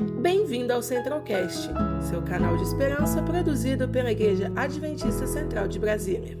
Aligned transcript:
Bem-vindo 0.00 0.72
ao 0.72 0.82
Centralcast, 0.82 1.68
seu 2.08 2.22
canal 2.22 2.56
de 2.56 2.62
esperança 2.62 3.22
produzido 3.22 3.86
pela 3.86 4.10
Igreja 4.10 4.50
Adventista 4.56 5.26
Central 5.26 5.68
de 5.68 5.78
Brasília. 5.78 6.38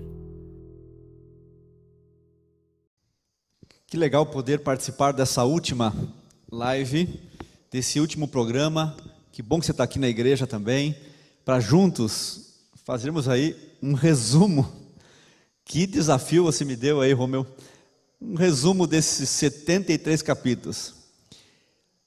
Que 3.86 3.98
legal 3.98 4.24
poder 4.24 4.60
participar 4.60 5.12
dessa 5.12 5.44
última 5.44 5.94
live, 6.50 7.20
desse 7.70 8.00
último 8.00 8.26
programa. 8.26 8.96
Que 9.30 9.42
bom 9.42 9.60
que 9.60 9.66
você 9.66 9.72
está 9.72 9.84
aqui 9.84 9.98
na 9.98 10.08
igreja 10.08 10.46
também, 10.46 10.96
para 11.44 11.60
juntos 11.60 12.54
fazermos 12.86 13.28
aí 13.28 13.54
um 13.82 13.92
resumo. 13.92 14.72
Que 15.66 15.86
desafio 15.86 16.44
você 16.44 16.64
me 16.64 16.76
deu 16.76 17.02
aí, 17.02 17.12
Romeu? 17.12 17.46
Um 18.18 18.36
resumo 18.36 18.86
desses 18.86 19.28
73 19.28 20.22
capítulos. 20.22 20.94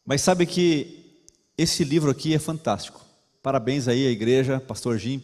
Mas 0.03 0.21
sabe 0.21 0.47
que 0.47 1.02
esse 1.57 1.83
livro 1.83 2.09
aqui 2.09 2.33
é 2.33 2.39
fantástico. 2.39 3.01
Parabéns 3.41 3.87
aí 3.87 4.07
à 4.07 4.09
igreja, 4.09 4.59
Pastor 4.59 4.97
Jim, 4.97 5.21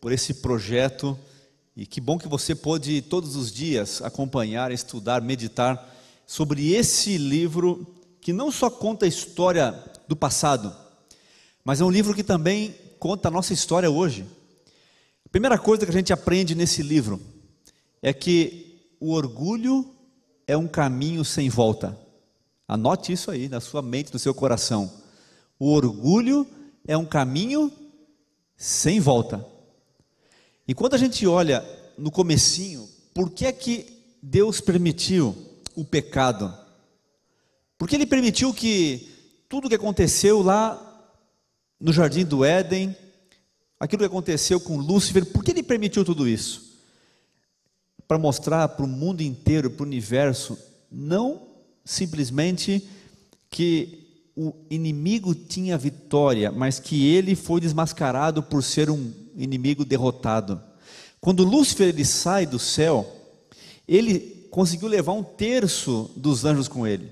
por 0.00 0.10
esse 0.10 0.34
projeto. 0.34 1.18
E 1.76 1.84
que 1.84 2.00
bom 2.00 2.16
que 2.16 2.28
você 2.28 2.54
pôde 2.54 3.02
todos 3.02 3.36
os 3.36 3.52
dias 3.52 4.00
acompanhar, 4.00 4.72
estudar, 4.72 5.20
meditar 5.20 5.94
sobre 6.26 6.72
esse 6.72 7.18
livro 7.18 7.86
que 8.20 8.32
não 8.32 8.50
só 8.50 8.70
conta 8.70 9.04
a 9.04 9.08
história 9.08 9.78
do 10.08 10.16
passado, 10.16 10.74
mas 11.62 11.80
é 11.80 11.84
um 11.84 11.90
livro 11.90 12.14
que 12.14 12.24
também 12.24 12.74
conta 12.98 13.28
a 13.28 13.30
nossa 13.30 13.52
história 13.52 13.90
hoje. 13.90 14.26
A 15.24 15.28
primeira 15.28 15.58
coisa 15.58 15.84
que 15.84 15.90
a 15.90 15.94
gente 15.94 16.12
aprende 16.12 16.54
nesse 16.54 16.82
livro 16.82 17.20
é 18.00 18.12
que 18.12 18.80
o 18.98 19.12
orgulho 19.12 19.88
é 20.46 20.56
um 20.56 20.66
caminho 20.66 21.24
sem 21.24 21.50
volta. 21.50 21.98
Anote 22.66 23.12
isso 23.12 23.30
aí 23.30 23.48
na 23.48 23.60
sua 23.60 23.82
mente, 23.82 24.12
no 24.12 24.18
seu 24.18 24.32
coração. 24.32 24.90
O 25.58 25.72
orgulho 25.72 26.46
é 26.86 26.96
um 26.96 27.04
caminho 27.04 27.72
sem 28.56 29.00
volta. 29.00 29.44
E 30.66 30.74
quando 30.74 30.94
a 30.94 30.98
gente 30.98 31.26
olha 31.26 31.64
no 31.96 32.10
comecinho, 32.10 32.88
por 33.14 33.30
que 33.30 33.46
é 33.46 33.52
que 33.52 33.86
Deus 34.22 34.60
permitiu 34.60 35.36
o 35.74 35.84
pecado? 35.84 36.52
Porque 37.78 37.94
ele 37.94 38.06
permitiu 38.06 38.52
que 38.52 39.08
tudo 39.48 39.68
que 39.68 39.74
aconteceu 39.74 40.42
lá 40.42 40.82
no 41.78 41.92
jardim 41.92 42.24
do 42.24 42.44
Éden, 42.44 42.96
aquilo 43.78 44.00
que 44.00 44.06
aconteceu 44.06 44.58
com 44.58 44.78
Lúcifer, 44.78 45.26
por 45.26 45.44
que 45.44 45.50
ele 45.50 45.62
permitiu 45.62 46.04
tudo 46.04 46.26
isso? 46.26 46.80
Para 48.08 48.18
mostrar 48.18 48.68
para 48.68 48.84
o 48.84 48.88
mundo 48.88 49.20
inteiro, 49.20 49.70
para 49.70 49.82
o 49.82 49.86
universo, 49.86 50.58
não 50.90 51.48
simplesmente 51.84 52.88
que 53.50 54.05
o 54.36 54.54
inimigo 54.70 55.34
tinha 55.34 55.78
vitória, 55.78 56.52
mas 56.52 56.78
que 56.78 57.06
ele 57.06 57.34
foi 57.34 57.58
desmascarado 57.58 58.42
por 58.42 58.62
ser 58.62 58.90
um 58.90 59.12
inimigo 59.34 59.82
derrotado. 59.82 60.62
Quando 61.20 61.42
Lúcifer 61.42 61.88
ele 61.88 62.04
sai 62.04 62.44
do 62.44 62.58
céu, 62.58 63.10
ele 63.88 64.46
conseguiu 64.50 64.88
levar 64.88 65.12
um 65.12 65.22
terço 65.22 66.10
dos 66.14 66.44
anjos 66.44 66.68
com 66.68 66.86
ele. 66.86 67.10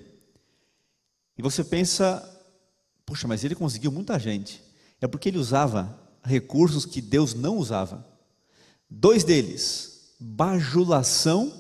E 1.37 1.43
você 1.43 1.65
pensa, 1.65 2.23
puxa, 3.07 3.27
mas 3.27 3.43
ele 3.43 3.55
conseguiu 3.55 3.91
muita 3.91 4.19
gente. 4.19 4.63
É 5.01 5.07
porque 5.07 5.31
ele 5.31 5.39
usava 5.39 5.99
recursos 6.23 6.85
que 6.85 7.01
Deus 7.01 7.35
não 7.35 7.57
usava. 7.57 8.07
Dois 8.89 9.25
deles, 9.25 10.15
bajulação 10.21 11.53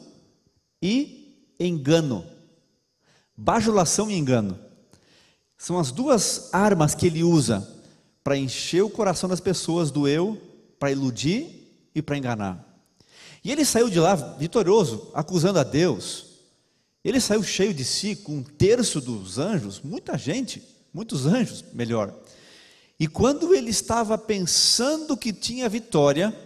e 0.80 1.54
engano. 1.58 2.24
Bajulação 3.36 4.10
e 4.10 4.14
engano. 4.14 4.58
São 5.64 5.78
as 5.78 5.90
duas 5.90 6.50
armas 6.52 6.94
que 6.94 7.06
ele 7.06 7.24
usa 7.24 7.66
para 8.22 8.36
encher 8.36 8.84
o 8.84 8.90
coração 8.90 9.30
das 9.30 9.40
pessoas 9.40 9.90
do 9.90 10.06
eu, 10.06 10.38
para 10.78 10.92
iludir 10.92 11.88
e 11.94 12.02
para 12.02 12.18
enganar. 12.18 12.62
E 13.42 13.50
ele 13.50 13.64
saiu 13.64 13.88
de 13.88 13.98
lá 13.98 14.14
vitorioso, 14.14 15.10
acusando 15.14 15.58
a 15.58 15.64
Deus. 15.64 16.26
Ele 17.02 17.18
saiu 17.18 17.42
cheio 17.42 17.72
de 17.72 17.82
si, 17.82 18.14
com 18.14 18.36
um 18.36 18.42
terço 18.42 19.00
dos 19.00 19.38
anjos, 19.38 19.80
muita 19.80 20.18
gente, 20.18 20.62
muitos 20.92 21.24
anjos, 21.24 21.64
melhor. 21.72 22.14
E 23.00 23.08
quando 23.08 23.54
ele 23.54 23.70
estava 23.70 24.18
pensando 24.18 25.16
que 25.16 25.32
tinha 25.32 25.66
vitória, 25.66 26.38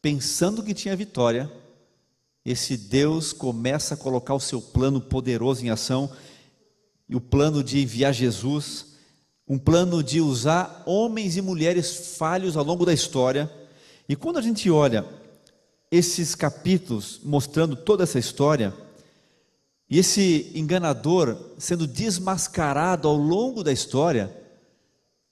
pensando 0.00 0.62
que 0.62 0.74
tinha 0.74 0.94
vitória, 0.94 1.50
esse 2.44 2.76
Deus 2.76 3.32
começa 3.32 3.94
a 3.94 3.96
colocar 3.96 4.34
o 4.34 4.40
seu 4.40 4.62
plano 4.62 5.00
poderoso 5.00 5.66
em 5.66 5.70
ação, 5.70 6.08
e 7.10 7.16
o 7.16 7.20
plano 7.20 7.64
de 7.64 7.82
enviar 7.82 8.14
Jesus, 8.14 8.86
um 9.46 9.58
plano 9.58 10.00
de 10.00 10.20
usar 10.20 10.84
homens 10.86 11.36
e 11.36 11.42
mulheres 11.42 12.16
falhos 12.16 12.56
ao 12.56 12.62
longo 12.62 12.86
da 12.86 12.94
história. 12.94 13.50
E 14.08 14.14
quando 14.14 14.38
a 14.38 14.40
gente 14.40 14.70
olha 14.70 15.04
esses 15.90 16.36
capítulos 16.36 17.18
mostrando 17.24 17.74
toda 17.74 18.04
essa 18.04 18.16
história, 18.16 18.72
e 19.90 19.98
esse 19.98 20.52
enganador 20.54 21.36
sendo 21.58 21.84
desmascarado 21.84 23.08
ao 23.08 23.16
longo 23.16 23.64
da 23.64 23.72
história, 23.72 24.32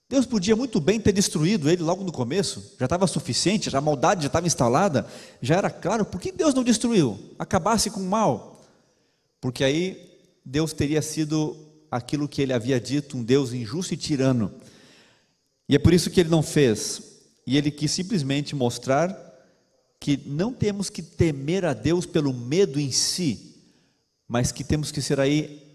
Deus 0.09 0.25
podia 0.25 0.57
muito 0.57 0.81
bem 0.81 0.99
ter 0.99 1.13
destruído 1.13 1.69
ele 1.69 1.81
logo 1.81 2.03
no 2.03 2.11
começo, 2.11 2.75
já 2.77 2.87
estava 2.87 3.07
suficiente, 3.07 3.69
já 3.69 3.77
a 3.77 3.81
maldade 3.81 4.23
já 4.23 4.27
estava 4.27 4.47
instalada, 4.47 5.07
já 5.41 5.55
era 5.55 5.69
claro, 5.69 6.03
por 6.03 6.19
que 6.19 6.29
Deus 6.29 6.53
não 6.53 6.63
destruiu? 6.65 7.17
Acabasse 7.39 7.89
com 7.89 8.01
o 8.01 8.05
mal. 8.05 8.65
Porque 9.39 9.63
aí 9.63 10.09
Deus 10.43 10.73
teria 10.73 11.01
sido 11.01 11.68
aquilo 11.91 12.27
que 12.27 12.41
ele 12.41 12.53
havia 12.53 12.79
dito, 12.79 13.17
um 13.17 13.23
Deus 13.23 13.53
injusto 13.53 13.93
e 13.93 13.97
tirano. 13.97 14.51
E 15.67 15.75
é 15.75 15.79
por 15.79 15.93
isso 15.93 16.09
que 16.09 16.19
ele 16.19 16.29
não 16.29 16.41
fez. 16.41 17.01
E 17.45 17.57
ele 17.57 17.71
quis 17.71 17.91
simplesmente 17.91 18.55
mostrar 18.55 19.15
que 19.99 20.17
não 20.25 20.53
temos 20.53 20.89
que 20.89 21.01
temer 21.01 21.65
a 21.65 21.73
Deus 21.73 22.05
pelo 22.05 22.33
medo 22.33 22.79
em 22.79 22.91
si, 22.91 23.55
mas 24.27 24.51
que 24.51 24.63
temos 24.63 24.91
que 24.91 25.01
ser 25.01 25.19
aí 25.19 25.71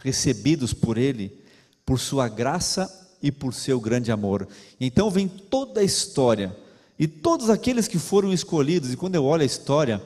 recebidos 0.00 0.72
por 0.72 0.96
ele 0.98 1.44
por 1.86 2.00
sua 2.00 2.28
graça 2.28 3.16
e 3.22 3.30
por 3.30 3.54
seu 3.54 3.80
grande 3.80 4.10
amor. 4.10 4.48
Então 4.80 5.08
vem 5.08 5.28
toda 5.28 5.80
a 5.80 5.84
história 5.84 6.54
e 6.98 7.06
todos 7.06 7.48
aqueles 7.48 7.86
que 7.86 7.98
foram 7.98 8.32
escolhidos, 8.32 8.92
e 8.92 8.96
quando 8.96 9.14
eu 9.14 9.24
olho 9.24 9.42
a 9.42 9.46
história 9.46 10.02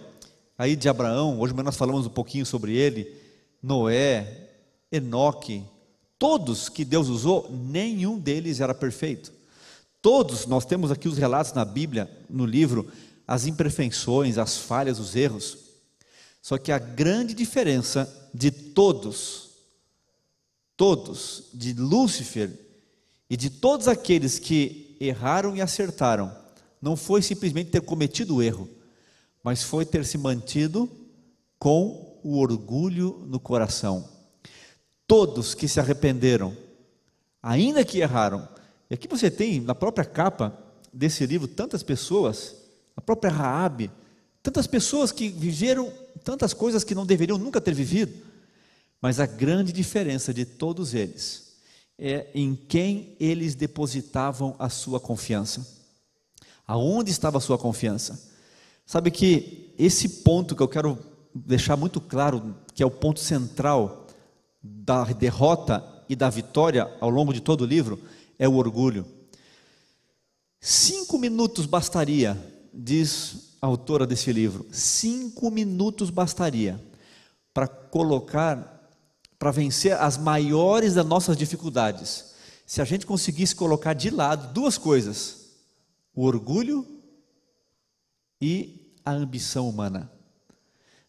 aí 0.58 0.76
de 0.76 0.88
Abraão, 0.88 1.38
hoje 1.41 1.54
nós 1.54 1.76
falamos 1.76 2.06
um 2.06 2.10
pouquinho 2.10 2.44
sobre 2.44 2.76
ele, 2.76 3.10
Noé, 3.62 4.49
Enoque, 4.90 5.64
todos 6.18 6.68
que 6.68 6.84
Deus 6.84 7.08
usou, 7.08 7.50
nenhum 7.50 8.18
deles 8.18 8.60
era 8.60 8.74
perfeito. 8.74 9.32
Todos, 10.02 10.46
nós 10.46 10.64
temos 10.64 10.90
aqui 10.90 11.08
os 11.08 11.18
relatos 11.18 11.52
na 11.52 11.64
Bíblia, 11.64 12.10
no 12.28 12.46
livro, 12.46 12.90
as 13.26 13.46
imperfeições, 13.46 14.38
as 14.38 14.56
falhas, 14.56 14.98
os 14.98 15.14
erros. 15.14 15.58
Só 16.42 16.56
que 16.58 16.72
a 16.72 16.78
grande 16.78 17.34
diferença 17.34 18.30
de 18.32 18.50
todos 18.50 19.50
todos, 20.80 21.50
de 21.52 21.74
Lúcifer 21.74 22.50
e 23.28 23.36
de 23.36 23.50
todos 23.50 23.86
aqueles 23.86 24.38
que 24.38 24.96
erraram 24.98 25.54
e 25.54 25.60
acertaram, 25.60 26.34
não 26.80 26.96
foi 26.96 27.20
simplesmente 27.20 27.70
ter 27.70 27.82
cometido 27.82 28.36
o 28.36 28.42
erro, 28.42 28.66
mas 29.44 29.62
foi 29.62 29.84
ter 29.84 30.06
se 30.06 30.16
mantido 30.16 30.90
com 31.58 32.18
o 32.24 32.38
orgulho 32.38 33.22
no 33.26 33.38
coração. 33.38 34.08
Todos 35.10 35.56
que 35.56 35.66
se 35.66 35.81
arrependeram, 35.81 36.56
ainda 37.43 37.84
que 37.84 37.98
erraram, 37.98 38.48
e 38.88 38.94
aqui 38.94 39.09
você 39.09 39.28
tem 39.28 39.60
na 39.60 39.75
própria 39.75 40.04
capa 40.04 40.56
desse 40.93 41.26
livro 41.26 41.48
tantas 41.48 41.82
pessoas, 41.82 42.54
a 42.97 43.00
própria 43.00 43.28
Raabe, 43.28 43.91
tantas 44.41 44.69
pessoas 44.69 45.10
que 45.10 45.28
viveram 45.28 45.93
tantas 46.22 46.54
coisas 46.54 46.84
que 46.84 46.94
não 46.94 47.04
deveriam 47.04 47.37
nunca 47.37 47.60
ter 47.60 47.75
vivido. 47.75 48.12
Mas 49.03 49.19
a 49.19 49.26
grande 49.26 49.72
diferença 49.72 50.32
de 50.32 50.44
todos 50.44 50.94
eles 50.94 51.56
é 51.98 52.28
em 52.33 52.54
quem 52.54 53.16
eles 53.18 53.56
depositavam 53.56 54.54
a 54.60 54.68
sua 54.68 55.01
confiança. 55.01 55.66
Aonde 56.65 57.10
estava 57.10 57.39
a 57.39 57.41
sua 57.41 57.59
confiança? 57.59 58.30
Sabe 58.86 59.10
que 59.10 59.74
esse 59.77 60.09
ponto 60.21 60.54
que 60.54 60.63
eu 60.63 60.68
quero 60.68 60.97
deixar 61.34 61.77
muito 61.77 62.01
claro, 62.01 62.54
que 62.72 62.80
é 62.80 62.86
o 62.86 62.92
ponto 62.92 63.18
central 63.18 63.99
da 64.62 65.04
derrota 65.04 65.84
e 66.09 66.16
da 66.16 66.28
vitória 66.28 66.91
ao 67.01 67.10
longo 67.10 67.33
de 67.33 67.41
todo 67.41 67.62
o 67.62 67.66
livro, 67.66 68.01
é 68.39 68.48
o 68.48 68.57
orgulho. 68.57 69.07
Cinco 70.60 71.18
minutos 71.18 71.66
bastaria, 71.66 72.36
diz 72.72 73.57
a 73.62 73.66
autora 73.66 74.07
desse 74.07 74.33
livro, 74.33 74.66
cinco 74.72 75.51
minutos 75.51 76.10
bastaria 76.10 76.80
para 77.53 77.66
colocar 77.66 78.78
para 79.41 79.51
vencer 79.51 79.95
as 79.95 80.18
maiores 80.18 80.95
das 80.95 81.06
nossas 81.06 81.34
dificuldades, 81.34 82.27
se 82.66 82.83
a 82.83 82.84
gente 82.84 83.06
conseguisse 83.06 83.56
colocar 83.56 83.95
de 83.95 84.10
lado 84.10 84.53
duas 84.53 84.77
coisas: 84.77 85.47
o 86.15 86.24
orgulho 86.24 86.86
e 88.39 88.95
a 89.03 89.13
ambição 89.13 89.66
humana. 89.66 90.13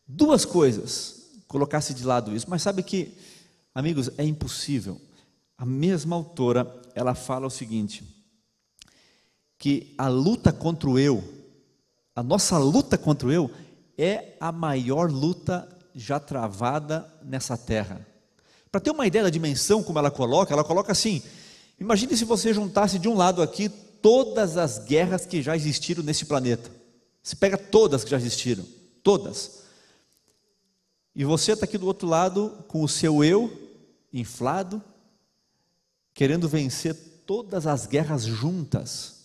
Duas 0.08 0.46
coisas, 0.46 1.30
colocasse 1.48 1.94
de 1.94 2.06
lado 2.06 2.34
isso, 2.34 2.50
mas 2.50 2.62
sabe 2.62 2.82
que, 2.84 3.14
amigos, 3.74 4.10
é 4.18 4.24
impossível. 4.24 5.00
a 5.58 5.66
mesma 5.66 6.16
autora, 6.16 6.82
ela 6.96 7.14
fala 7.14 7.48
o 7.48 7.52
seguinte: 7.52 8.04
que 9.58 9.94
a 9.98 10.08
luta 10.08 10.52
contra 10.52 10.90
o 10.90 10.98
eu, 10.98 11.24
a 12.16 12.24
nossa 12.24 12.58
luta 12.58 12.98
contra 12.98 13.28
o 13.28 13.32
eu, 13.32 13.52
é 13.98 14.36
a 14.40 14.52
maior 14.52 15.12
luta 15.12 15.70
já 15.94 16.20
travada 16.20 17.08
nessa 17.24 17.58
terra. 17.58 18.06
Para 18.72 18.82
ter 18.82 18.90
uma 18.90 19.06
ideia 19.06 19.26
da 19.26 19.30
dimensão, 19.30 19.84
como 19.84 20.00
ela 20.00 20.10
coloca, 20.10 20.54
ela 20.54 20.64
coloca 20.64 20.92
assim: 20.92 21.22
imagine 21.80 22.18
se 22.18 22.26
você 22.26 22.54
juntasse 22.54 22.98
de 22.98 23.08
um 23.08 23.16
lado 23.16 23.42
aqui 23.42 23.70
todas 23.70 24.58
as 24.58 24.80
guerras 24.80 25.26
que 25.26 25.42
já 25.42 25.56
existiram 25.56 26.02
nesse 26.02 26.26
planeta. 26.26 26.72
Você 27.22 27.36
pega 27.36 27.58
todas 27.58 28.04
que 28.04 28.10
já 28.10 28.18
existiram, 28.18 28.66
todas. 29.04 29.62
E 31.16 31.24
você 31.24 31.52
está 31.52 31.66
aqui 31.66 31.78
do 31.78 31.86
outro 31.86 32.08
lado 32.08 32.66
com 32.68 32.84
o 32.84 32.90
seu 32.90 33.24
eu 33.24 33.61
inflado, 34.14 34.82
querendo 36.14 36.48
vencer 36.48 36.96
todas 37.26 37.66
as 37.68 37.86
guerras 37.86 38.24
juntas. 38.24 39.22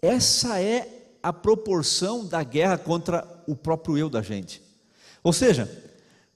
Essa 0.00 0.60
é 0.60 1.16
a 1.22 1.32
proporção 1.32 2.26
da 2.26 2.42
guerra 2.42 2.76
contra 2.78 3.26
o 3.46 3.54
próprio 3.54 3.96
eu 3.96 4.10
da 4.10 4.22
gente. 4.22 4.62
Ou 5.22 5.32
seja, 5.32 5.70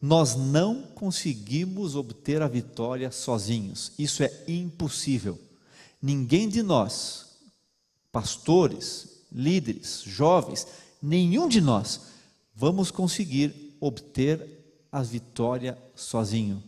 nós 0.01 0.37
não 0.37 0.83
conseguimos 0.83 1.97
obter 1.97 2.43
a 2.43 2.49
vitória 2.49 3.11
sozinhos, 3.11 3.93
isso 3.99 4.23
é 4.23 4.33
impossível. 4.47 5.39
Ninguém 6.01 6.49
de 6.49 6.63
nós, 6.63 7.39
pastores, 8.13 9.23
líderes, 9.33 10.03
jovens, 10.05 10.67
nenhum 11.03 11.49
de 11.49 11.61
nós 11.61 12.01
vamos 12.55 12.91
conseguir 12.91 13.77
obter 13.81 14.41
a 14.91 15.03
vitória 15.03 15.77
sozinho. 15.95 16.63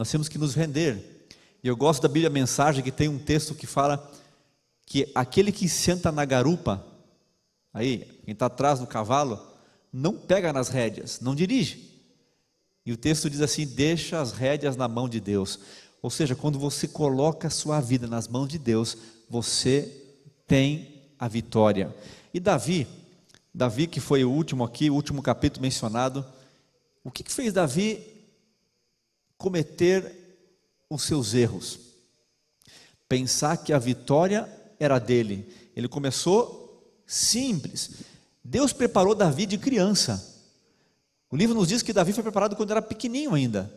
Nós 0.00 0.10
temos 0.10 0.30
que 0.30 0.38
nos 0.38 0.54
render. 0.54 1.28
E 1.62 1.68
eu 1.68 1.76
gosto 1.76 2.00
da 2.00 2.08
Bíblia 2.08 2.30
Mensagem 2.30 2.82
que 2.82 2.90
tem 2.90 3.06
um 3.06 3.18
texto 3.18 3.54
que 3.54 3.66
fala 3.66 4.10
que 4.86 5.12
aquele 5.14 5.52
que 5.52 5.68
senta 5.68 6.10
na 6.10 6.24
garupa, 6.24 6.82
aí, 7.70 8.08
quem 8.24 8.32
está 8.32 8.46
atrás 8.46 8.80
do 8.80 8.86
cavalo, 8.86 9.38
não 9.92 10.16
pega 10.16 10.54
nas 10.54 10.70
rédeas, 10.70 11.20
não 11.20 11.34
dirige. 11.34 12.00
E 12.86 12.94
o 12.94 12.96
texto 12.96 13.28
diz 13.28 13.42
assim: 13.42 13.66
deixa 13.66 14.18
as 14.18 14.32
rédeas 14.32 14.74
na 14.74 14.88
mão 14.88 15.06
de 15.06 15.20
Deus. 15.20 15.58
Ou 16.00 16.08
seja, 16.08 16.34
quando 16.34 16.58
você 16.58 16.88
coloca 16.88 17.48
a 17.48 17.50
sua 17.50 17.78
vida 17.78 18.06
nas 18.06 18.26
mãos 18.26 18.48
de 18.48 18.58
Deus, 18.58 18.96
você 19.28 20.02
tem 20.46 21.12
a 21.18 21.28
vitória. 21.28 21.94
E 22.32 22.40
Davi, 22.40 22.86
Davi 23.54 23.86
que 23.86 24.00
foi 24.00 24.24
o 24.24 24.30
último 24.30 24.64
aqui, 24.64 24.88
o 24.88 24.94
último 24.94 25.20
capítulo 25.20 25.60
mencionado, 25.60 26.24
o 27.04 27.10
que, 27.10 27.22
que 27.22 27.30
fez 27.30 27.52
Davi 27.52 28.18
cometer 29.40 30.14
os 30.88 31.02
seus 31.02 31.32
erros? 31.32 31.78
Pensar 33.08 33.56
que 33.56 33.72
a 33.72 33.78
vitória 33.78 34.46
era 34.78 34.98
dele. 34.98 35.50
Ele 35.74 35.88
começou 35.88 36.94
simples. 37.06 37.90
Deus 38.44 38.72
preparou 38.72 39.14
Davi 39.14 39.46
de 39.46 39.56
criança. 39.56 40.44
O 41.30 41.36
livro 41.36 41.54
nos 41.54 41.68
diz 41.68 41.82
que 41.82 41.92
Davi 41.92 42.12
foi 42.12 42.22
preparado 42.22 42.54
quando 42.54 42.70
era 42.70 42.82
pequenininho 42.82 43.34
ainda, 43.34 43.72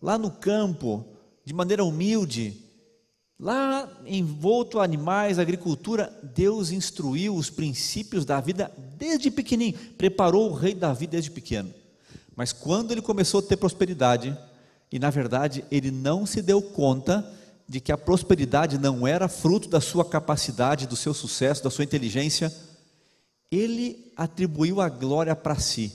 lá 0.00 0.16
no 0.16 0.30
campo, 0.30 1.04
de 1.44 1.52
maneira 1.52 1.84
humilde, 1.84 2.62
lá 3.38 3.90
envolto 4.06 4.78
a 4.78 4.84
animais, 4.84 5.38
agricultura. 5.38 6.12
Deus 6.22 6.70
instruiu 6.70 7.34
os 7.34 7.50
princípios 7.50 8.24
da 8.24 8.40
vida 8.40 8.70
desde 8.96 9.30
pequenininho, 9.30 9.78
preparou 9.96 10.50
o 10.50 10.54
rei 10.54 10.74
Davi 10.74 11.06
desde 11.06 11.30
pequeno. 11.30 11.72
Mas 12.36 12.52
quando 12.52 12.92
ele 12.92 13.02
começou 13.02 13.40
a 13.40 13.42
ter 13.42 13.56
prosperidade, 13.56 14.36
e 14.90 14.98
na 14.98 15.10
verdade 15.10 15.64
ele 15.70 15.90
não 15.90 16.26
se 16.26 16.42
deu 16.42 16.60
conta 16.60 17.28
de 17.68 17.80
que 17.80 17.92
a 17.92 17.98
prosperidade 17.98 18.78
não 18.78 19.06
era 19.06 19.28
fruto 19.28 19.68
da 19.68 19.80
sua 19.80 20.04
capacidade, 20.04 20.88
do 20.88 20.96
seu 20.96 21.14
sucesso, 21.14 21.62
da 21.62 21.70
sua 21.70 21.84
inteligência, 21.84 22.52
ele 23.50 24.12
atribuiu 24.16 24.80
a 24.80 24.88
glória 24.88 25.36
para 25.36 25.56
si. 25.56 25.92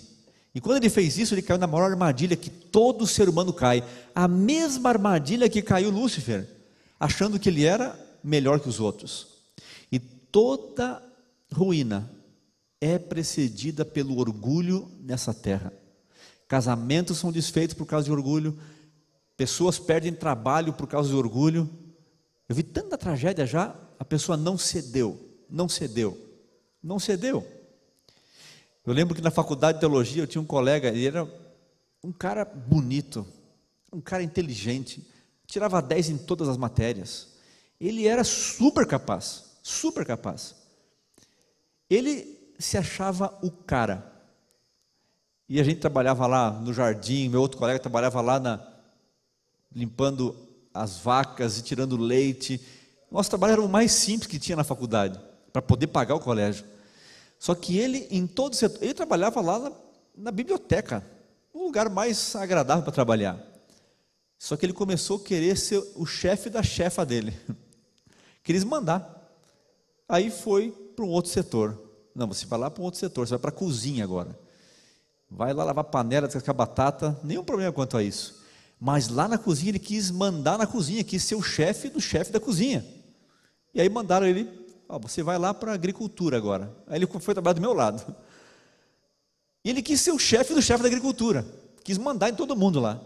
E 0.54 0.62
quando 0.62 0.78
ele 0.78 0.90
fez 0.90 1.18
isso, 1.18 1.34
ele 1.34 1.42
caiu 1.42 1.60
na 1.60 1.68
maior 1.68 1.92
armadilha 1.92 2.38
que 2.38 2.50
todo 2.50 3.06
ser 3.06 3.28
humano 3.28 3.52
cai. 3.52 3.84
A 4.16 4.26
mesma 4.26 4.88
armadilha 4.88 5.50
que 5.50 5.62
caiu 5.62 5.90
Lúcifer, 5.90 6.48
achando 6.98 7.38
que 7.38 7.50
ele 7.50 7.66
era 7.66 8.00
melhor 8.24 8.62
que 8.62 8.70
os 8.70 8.80
outros. 8.80 9.28
E 9.92 10.00
toda 10.00 11.04
ruína 11.52 12.10
é 12.80 12.98
precedida 12.98 13.84
pelo 13.84 14.18
orgulho 14.18 14.90
nessa 15.02 15.34
terra. 15.34 15.74
Casamentos 16.48 17.18
são 17.18 17.34
desfeitos 17.34 17.76
por 17.76 17.86
causa 17.86 18.06
de 18.06 18.12
orgulho, 18.12 18.58
pessoas 19.38 19.78
perdem 19.80 20.14
trabalho 20.14 20.74
por 20.74 20.88
causa 20.88 21.10
de 21.10 21.16
orgulho. 21.16 21.70
Eu 22.48 22.56
vi 22.56 22.64
tanta 22.64 22.98
tragédia 22.98 23.46
já, 23.46 23.76
a 24.00 24.06
pessoa 24.06 24.38
não 24.38 24.58
cedeu, 24.58 25.20
não 25.50 25.68
cedeu, 25.68 26.18
não 26.82 27.00
cedeu. 27.00 27.46
Eu 28.86 28.94
lembro 28.94 29.16
que 29.16 29.22
na 29.22 29.32
faculdade 29.32 29.78
de 29.78 29.80
teologia 29.82 30.22
eu 30.22 30.28
tinha 30.28 30.42
um 30.42 30.46
colega, 30.46 30.90
ele 30.90 31.08
era 31.08 31.28
um 32.04 32.12
cara 32.12 32.46
bonito, 32.46 33.26
um 33.92 34.00
cara 34.00 34.22
inteligente, 34.22 35.06
tirava 35.48 35.82
10 35.82 36.10
em 36.10 36.18
todas 36.18 36.48
as 36.48 36.58
matérias. 36.58 37.36
Ele 37.80 38.08
era 38.08 38.24
super 38.24 38.86
capaz, 38.86 39.58
super 39.64 40.06
capaz. 40.06 40.56
Ele 41.90 42.54
se 42.60 42.78
achava 42.78 43.38
o 43.42 43.50
cara. 43.50 44.14
E 45.50 45.60
a 45.60 45.64
gente 45.64 45.80
trabalhava 45.80 46.26
lá 46.26 46.52
no 46.52 46.74
jardim, 46.74 47.30
meu 47.30 47.42
outro 47.42 47.58
colega 47.58 47.80
trabalhava 47.80 48.22
lá 48.22 48.40
na, 48.40 48.75
limpando 49.76 50.36
as 50.74 50.98
vacas 51.00 51.58
e 51.58 51.62
tirando 51.62 51.98
leite. 51.98 52.62
Nosso 53.12 53.30
trabalho 53.30 53.54
era 53.54 53.62
o 53.62 53.70
mais 53.70 53.92
simples 53.92 54.28
que 54.28 54.40
tinha 54.40 54.56
na 54.56 54.64
faculdade, 54.64 55.20
para 55.52 55.62
poder 55.62 55.88
pagar 55.88 56.16
o 56.16 56.20
colégio. 56.20 56.66
Só 57.38 57.54
que 57.54 57.78
ele, 57.78 58.08
em 58.10 58.26
todo 58.26 58.56
setor, 58.56 58.82
ele 58.82 58.94
trabalhava 58.94 59.42
lá 59.42 59.60
na, 59.60 59.72
na 60.18 60.32
biblioteca, 60.32 61.06
um 61.54 61.64
lugar 61.64 61.90
mais 61.90 62.36
agradável 62.36 62.84
para 62.84 62.94
trabalhar. 62.94 63.38
Só 64.38 64.56
que 64.56 64.66
ele 64.66 64.74
começou 64.74 65.18
a 65.18 65.24
querer 65.24 65.58
ser 65.58 65.84
o 65.96 66.06
chefe 66.06 66.50
da 66.50 66.64
chefa 66.64 67.06
dele. 67.06 67.38
Queria 68.44 68.66
mandar. 68.66 69.12
Aí 70.08 70.30
foi 70.30 70.72
para 70.96 71.06
um 71.06 71.10
outro 71.10 71.32
setor. 71.32 71.82
Não, 72.14 72.28
você 72.28 72.46
vai 72.46 72.60
lá 72.60 72.70
para 72.70 72.82
um 72.82 72.86
outro 72.86 73.00
setor, 73.00 73.28
você 73.28 73.32
vai 73.32 73.40
para 73.40 73.50
a 73.50 73.54
cozinha 73.54 74.04
agora. 74.04 74.38
Vai 75.30 75.54
lá 75.54 75.64
lavar 75.64 75.84
panela, 75.86 76.28
descascar 76.28 76.56
batata, 76.56 77.20
nenhum 77.24 77.44
problema 77.44 77.74
quanto 77.74 77.98
a 77.98 78.04
isso. 78.04 78.45
Mas 78.80 79.08
lá 79.08 79.28
na 79.28 79.38
cozinha 79.38 79.72
ele 79.72 79.80
quis 79.80 80.12
mandar 80.12 80.58
na 80.58 80.68
cozinha, 80.68 81.04
quis 81.04 81.24
ser 81.24 81.36
o 81.36 81.42
chefe 81.42 81.90
do 81.90 82.02
chefe 82.02 82.32
da 82.32 82.40
cozinha. 82.40 82.86
E 83.74 83.82
aí 83.82 83.90
mandaram 83.90 84.26
ele 84.26 84.66
oh, 84.88 85.00
você 85.00 85.24
vai 85.24 85.38
lá 85.38 85.54
para 85.54 85.72
a 85.72 85.76
agricultura 85.76 86.38
agora. 86.38 86.76
Aí 86.88 86.98
ele 86.98 87.08
foi 87.08 87.34
trabalhar 87.34 87.54
do 87.54 87.62
meu 87.62 87.74
lado. 87.74 88.16
E 89.64 89.70
ele 89.70 89.82
quis 89.82 90.02
ser 90.02 90.12
o 90.12 90.20
chefe 90.20 90.54
do 90.54 90.62
chefe 90.62 90.84
da 90.84 90.88
agricultura, 90.88 91.46
quis 91.84 91.98
mandar 91.98 92.30
em 92.30 92.36
todo 92.36 92.56
mundo 92.56 92.80
lá. 92.80 93.02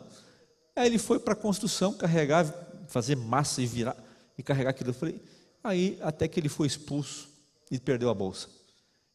Aí 0.76 0.88
ele 0.88 0.98
foi 0.98 1.20
para 1.20 1.34
a 1.34 1.36
construção, 1.36 1.94
carregar, 1.94 2.46
fazer 2.88 3.16
massa 3.16 3.62
e 3.62 3.66
virar, 3.66 3.96
e 4.38 4.44
carregar 4.44 4.72
aquilo. 4.72 4.90
Eu 4.90 4.94
falei, 4.94 5.22
aí 5.64 5.98
até 6.02 6.28
que 6.28 6.40
ele 6.40 6.50
foi 6.50 6.68
expulso 6.68 7.30
e 7.72 7.80
perdeu 7.80 8.10
a 8.10 8.14
bolsa. 8.14 8.50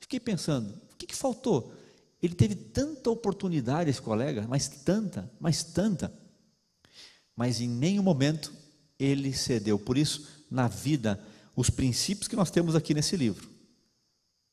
Fiquei 0.01 0.21
pensando, 0.21 0.71
o 0.71 0.97
que, 0.97 1.07
que 1.07 1.17
faltou? 1.17 1.73
Ele 2.23 2.35
teve 2.35 2.55
tanta 2.55 3.11
oportunidade, 3.11 3.91
esse 3.91 4.01
colega, 4.01 4.47
mas 4.49 4.69
tanta, 4.69 5.31
mas 5.39 5.63
tanta. 5.63 6.13
Mas 7.37 7.61
em 7.61 7.69
nenhum 7.69 8.03
momento 8.03 8.53
ele 8.99 9.33
cedeu. 9.33 9.79
Por 9.79 9.99
isso, 9.99 10.29
na 10.51 10.69
vida, 10.69 11.23
os 11.57 11.71
princípios 11.71 12.29
que 12.29 12.37
nós 12.37 12.51
temos 12.51 12.75
aqui 12.75 12.95
nesse 12.95 13.17
livro, 13.17 13.49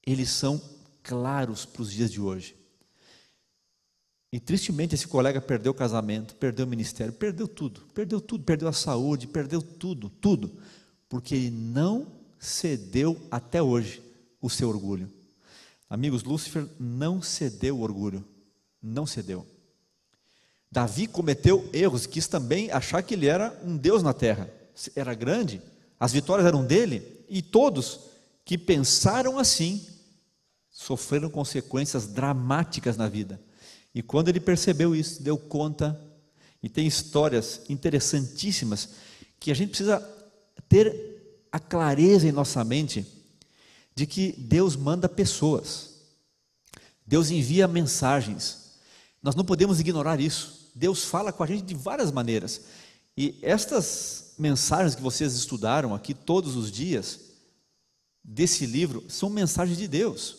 eles 0.06 0.30
são 0.30 0.62
claros 1.04 1.66
para 1.66 1.82
os 1.82 1.92
dias 1.92 2.12
de 2.12 2.20
hoje. 2.20 2.56
E 4.34 4.40
tristemente 4.40 4.96
esse 4.96 5.08
colega 5.08 5.42
perdeu 5.42 5.74
o 5.74 5.76
casamento, 5.76 6.36
perdeu 6.36 6.66
o 6.66 6.70
ministério, 6.70 7.14
perdeu 7.14 7.48
tudo, 7.48 7.82
perdeu 7.94 8.22
tudo, 8.22 8.44
perdeu 8.46 8.68
a 8.68 8.74
saúde, 8.74 9.28
perdeu 9.28 9.62
tudo, 9.62 10.10
tudo, 10.10 10.58
porque 11.10 11.36
ele 11.36 11.52
não 11.52 12.08
cedeu 12.40 13.20
até 13.30 13.62
hoje 13.62 14.02
o 14.42 14.50
seu 14.50 14.70
orgulho. 14.70 15.12
Amigos, 15.90 16.24
Lúcifer 16.24 16.66
não 16.80 17.22
cedeu 17.22 17.78
o 17.78 17.82
orgulho, 17.82 18.26
não 18.82 19.06
cedeu. 19.06 19.46
Davi 20.72 21.06
cometeu 21.06 21.70
erros, 21.74 22.06
quis 22.06 22.28
também 22.28 22.72
achar 22.72 23.04
que 23.04 23.14
ele 23.14 23.28
era 23.28 23.54
um 23.64 23.76
Deus 23.76 24.02
na 24.02 24.14
terra, 24.14 24.50
era 24.96 25.14
grande, 25.14 25.62
as 26.00 26.14
vitórias 26.14 26.48
eram 26.48 26.66
dele 26.66 27.26
e 27.28 27.42
todos 27.42 28.00
que 28.46 28.58
pensaram 28.58 29.38
assim 29.38 29.86
sofreram 30.70 31.30
consequências 31.30 32.08
dramáticas 32.08 32.98
na 32.98 33.08
vida. 33.08 33.40
E 33.94 34.02
quando 34.02 34.30
ele 34.30 34.40
percebeu 34.40 34.96
isso, 34.96 35.22
deu 35.22 35.38
conta, 35.38 36.00
e 36.64 36.70
tem 36.70 36.88
histórias 36.88 37.62
interessantíssimas 37.68 38.90
que 39.40 39.52
a 39.52 39.54
gente 39.54 39.70
precisa 39.70 40.00
ter 40.70 41.46
a 41.52 41.60
clareza 41.60 42.28
em 42.28 42.32
nossa 42.32 42.64
mente 42.64 43.06
de 43.94 44.06
que 44.06 44.32
Deus 44.38 44.76
manda 44.76 45.10
pessoas, 45.10 45.96
Deus 47.06 47.30
envia 47.30 47.68
mensagens, 47.68 48.72
nós 49.22 49.36
não 49.36 49.44
podemos 49.44 49.80
ignorar 49.80 50.20
isso. 50.20 50.61
Deus 50.74 51.06
fala 51.06 51.32
com 51.32 51.44
a 51.44 51.48
gente 51.48 51.64
de 51.64 51.76
várias 51.76 52.12
maneiras. 52.12 52.62
E 53.18 53.38
estas 53.42 54.34
mensagens 54.38 54.96
que 54.96 55.02
vocês 55.02 55.34
estudaram 55.34 55.94
aqui 55.94 56.14
todos 56.14 56.56
os 56.56 56.72
dias, 56.72 57.32
desse 58.24 58.66
livro, 58.66 59.04
são 59.10 59.30
mensagens 59.30 59.78
de 59.78 59.88
Deus. 59.88 60.38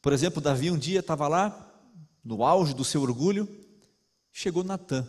Por 0.00 0.12
exemplo, 0.12 0.40
Davi 0.40 0.70
um 0.70 0.78
dia 0.78 1.00
estava 1.00 1.28
lá, 1.28 1.72
no 2.24 2.44
auge 2.44 2.74
do 2.74 2.84
seu 2.84 3.02
orgulho, 3.02 3.48
chegou 4.32 4.64
Natan. 4.64 5.06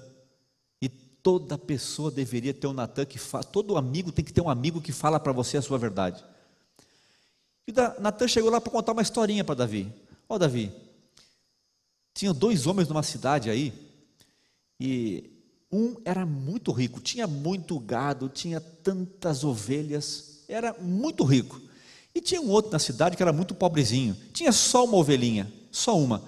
E 0.81 0.89
toda 0.89 1.57
pessoa 1.57 2.11
deveria 2.11 2.53
ter 2.53 2.67
um 2.67 2.73
Natan 2.73 3.05
que 3.05 3.17
fala, 3.17 3.43
todo 3.43 3.77
amigo 3.77 4.11
tem 4.11 4.23
que 4.23 4.33
ter 4.33 4.41
um 4.41 4.49
amigo 4.49 4.81
que 4.81 4.91
fala 4.91 5.19
para 5.19 5.31
você 5.31 5.57
a 5.57 5.61
sua 5.61 5.77
verdade. 5.77 6.23
E 7.67 7.71
Natan 7.99 8.27
chegou 8.27 8.49
lá 8.49 8.59
para 8.59 8.71
contar 8.71 8.91
uma 8.91 9.01
historinha 9.01 9.43
para 9.43 9.55
Davi. 9.55 9.91
Ó 10.27 10.35
oh, 10.35 10.39
Davi, 10.39 10.71
tinha 12.13 12.33
dois 12.33 12.67
homens 12.67 12.87
numa 12.87 13.03
cidade 13.03 13.49
aí, 13.49 13.73
e 14.85 15.31
um 15.71 15.95
era 16.03 16.25
muito 16.25 16.69
rico, 16.73 16.99
tinha 16.99 17.25
muito 17.25 17.79
gado, 17.79 18.27
tinha 18.27 18.59
tantas 18.59 19.45
ovelhas, 19.45 20.43
era 20.45 20.75
muito 20.77 21.23
rico. 21.23 21.61
E 22.13 22.19
tinha 22.19 22.41
um 22.41 22.49
outro 22.49 22.69
na 22.69 22.79
cidade 22.79 23.15
que 23.15 23.23
era 23.23 23.31
muito 23.31 23.55
pobrezinho, 23.55 24.13
tinha 24.33 24.51
só 24.51 24.83
uma 24.83 24.97
ovelhinha, 24.97 25.49
só 25.71 25.97
uma. 25.97 26.21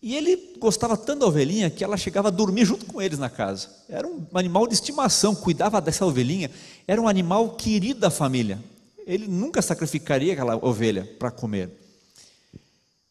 E 0.00 0.14
ele 0.14 0.54
gostava 0.60 0.96
tanto 0.96 1.18
da 1.18 1.26
ovelhinha 1.26 1.68
que 1.68 1.82
ela 1.82 1.96
chegava 1.96 2.28
a 2.28 2.30
dormir 2.30 2.64
junto 2.64 2.86
com 2.86 3.02
eles 3.02 3.18
na 3.18 3.28
casa. 3.28 3.68
Era 3.88 4.06
um 4.06 4.24
animal 4.32 4.68
de 4.68 4.74
estimação, 4.74 5.34
cuidava 5.34 5.80
dessa 5.80 6.06
ovelhinha, 6.06 6.52
era 6.86 7.02
um 7.02 7.08
animal 7.08 7.56
querido 7.56 7.98
da 7.98 8.10
família. 8.10 8.62
Ele 9.04 9.26
nunca 9.26 9.60
sacrificaria 9.60 10.34
aquela 10.34 10.54
ovelha 10.64 11.04
para 11.18 11.32
comer. 11.32 11.68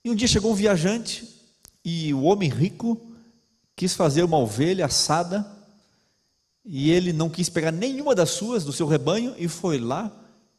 E 0.02 0.10
um 0.10 0.16
dia 0.16 0.30
chegou 0.30 0.54
um 0.54 0.56
viajante 0.56 1.28
e 1.84 2.14
o 2.14 2.22
homem 2.24 2.50
rico 2.50 3.07
quis 3.78 3.94
fazer 3.94 4.24
uma 4.24 4.40
ovelha 4.40 4.88
assada 4.88 5.46
e 6.66 6.90
ele 6.90 7.14
não 7.14 7.30
quis 7.30 7.48
pegar 7.48 7.72
nenhuma 7.72 8.16
das 8.16 8.32
suas 8.32 8.66
do 8.66 8.74
seu 8.74 8.88
rebanho 8.88 9.36
e 9.38 9.48
foi 9.48 9.78
lá 9.78 10.12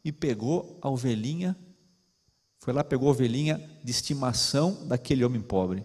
e 0.05 0.13
pegou 0.13 0.79
a 0.81 0.89
ovelhinha, 0.89 1.57
foi 2.61 2.73
lá 2.73 2.85
pegou 2.85 3.09
a 3.09 3.11
ovelhinha 3.11 3.59
de 3.83 3.91
estimação 3.91 4.87
daquele 4.87 5.25
homem 5.25 5.43
pobre. 5.43 5.85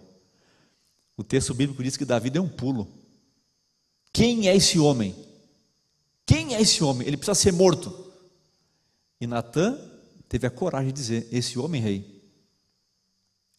O 1.16 1.24
texto 1.24 1.52
bíblico 1.52 1.82
diz 1.82 1.96
que 1.96 2.04
Davi 2.04 2.30
deu 2.30 2.44
um 2.44 2.48
pulo. 2.48 2.88
Quem 4.12 4.48
é 4.48 4.54
esse 4.54 4.78
homem? 4.78 5.14
Quem 6.24 6.54
é 6.54 6.60
esse 6.60 6.84
homem? 6.84 7.06
Ele 7.06 7.16
precisa 7.16 7.34
ser 7.34 7.52
morto. 7.52 8.12
E 9.20 9.26
Natan 9.26 9.76
teve 10.28 10.46
a 10.46 10.50
coragem 10.50 10.92
de 10.92 11.00
dizer: 11.00 11.28
Esse 11.32 11.58
homem, 11.58 11.82
rei, 11.82 12.24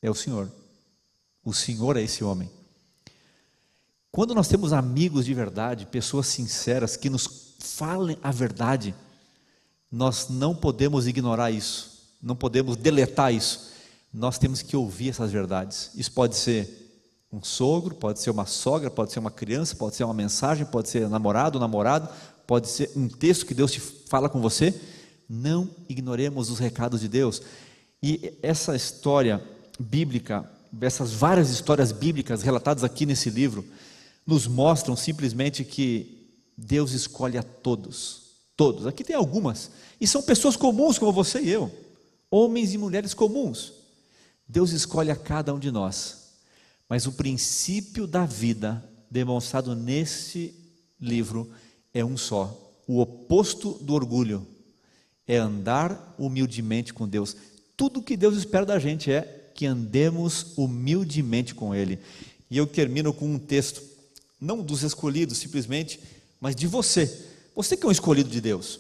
é 0.01 0.09
o 0.09 0.15
Senhor. 0.15 0.49
O 1.43 1.53
Senhor 1.53 1.97
é 1.97 2.01
esse 2.01 2.23
homem. 2.23 2.49
Quando 4.15 4.33
nós 4.33 4.47
temos 4.47 4.71
amigos 4.71 5.25
de 5.25 5.33
verdade, 5.33 5.85
pessoas 5.85 6.27
sinceras 6.27 6.95
que 6.95 7.09
nos 7.09 7.27
falem 7.59 8.17
a 8.23 8.31
verdade, 8.31 8.95
nós 9.91 10.29
não 10.29 10.55
podemos 10.55 11.05
ignorar 11.05 11.51
isso, 11.51 12.15
não 12.23 12.33
podemos 12.33 12.77
deletar 12.77 13.33
isso. 13.33 13.73
Nós 14.13 14.37
temos 14.37 14.61
que 14.61 14.77
ouvir 14.77 15.09
essas 15.09 15.33
verdades. 15.33 15.91
Isso 15.95 16.13
pode 16.13 16.37
ser 16.37 17.25
um 17.29 17.43
sogro, 17.43 17.93
pode 17.93 18.21
ser 18.21 18.29
uma 18.29 18.45
sogra, 18.45 18.89
pode 18.89 19.11
ser 19.11 19.19
uma 19.19 19.29
criança, 19.29 19.75
pode 19.75 19.97
ser 19.97 20.05
uma 20.05 20.13
mensagem, 20.13 20.65
pode 20.65 20.87
ser 20.87 21.09
namorado, 21.09 21.59
namorado, 21.59 22.07
pode 22.47 22.69
ser 22.69 22.91
um 22.95 23.09
texto 23.09 23.45
que 23.45 23.53
Deus 23.53 23.69
te 23.69 23.81
fala 23.81 24.29
com 24.29 24.39
você. 24.39 24.73
Não 25.27 25.69
ignoremos 25.89 26.49
os 26.49 26.57
recados 26.57 27.01
de 27.01 27.09
Deus. 27.09 27.41
E 28.01 28.33
essa 28.41 28.77
história 28.77 29.43
bíblica, 29.77 30.49
essas 30.79 31.11
várias 31.11 31.49
histórias 31.49 31.91
bíblicas 31.91 32.43
relatadas 32.43 32.85
aqui 32.85 33.05
nesse 33.05 33.29
livro, 33.29 33.65
nos 34.25 34.47
mostram 34.47 34.95
simplesmente 34.95 35.63
que 35.63 36.31
Deus 36.57 36.91
escolhe 36.91 37.37
a 37.37 37.43
todos. 37.43 38.23
Todos. 38.55 38.87
Aqui 38.87 39.03
tem 39.03 39.15
algumas. 39.15 39.71
E 39.99 40.07
são 40.07 40.21
pessoas 40.21 40.55
comuns 40.55 40.97
como 40.97 41.11
você 41.11 41.41
e 41.41 41.49
eu. 41.49 41.71
Homens 42.31 42.73
e 42.73 42.77
mulheres 42.77 43.13
comuns. 43.13 43.73
Deus 44.47 44.71
escolhe 44.71 45.11
a 45.11 45.15
cada 45.15 45.53
um 45.53 45.59
de 45.59 45.71
nós. 45.71 46.25
Mas 46.87 47.05
o 47.05 47.11
princípio 47.11 48.07
da 48.07 48.25
vida 48.25 48.83
demonstrado 49.09 49.75
nesse 49.75 50.53
livro 50.99 51.51
é 51.93 52.03
um 52.03 52.17
só. 52.17 52.61
O 52.87 52.99
oposto 52.99 53.73
do 53.81 53.93
orgulho 53.93 54.45
é 55.27 55.37
andar 55.37 56.15
humildemente 56.17 56.93
com 56.93 57.07
Deus. 57.07 57.35
Tudo 57.75 58.01
que 58.01 58.15
Deus 58.15 58.37
espera 58.37 58.65
da 58.65 58.77
gente 58.79 59.11
é 59.11 59.51
que 59.55 59.65
andemos 59.65 60.53
humildemente 60.57 61.55
com 61.55 61.73
Ele. 61.73 61.99
E 62.49 62.57
eu 62.57 62.67
termino 62.67 63.13
com 63.13 63.25
um 63.25 63.39
texto, 63.39 63.81
não 64.39 64.61
dos 64.61 64.83
escolhidos 64.83 65.37
simplesmente, 65.37 65.99
mas 66.39 66.55
de 66.55 66.67
você. 66.67 67.25
Você 67.55 67.77
que 67.77 67.85
é 67.85 67.89
um 67.89 67.91
escolhido 67.91 68.29
de 68.29 68.41
Deus. 68.41 68.79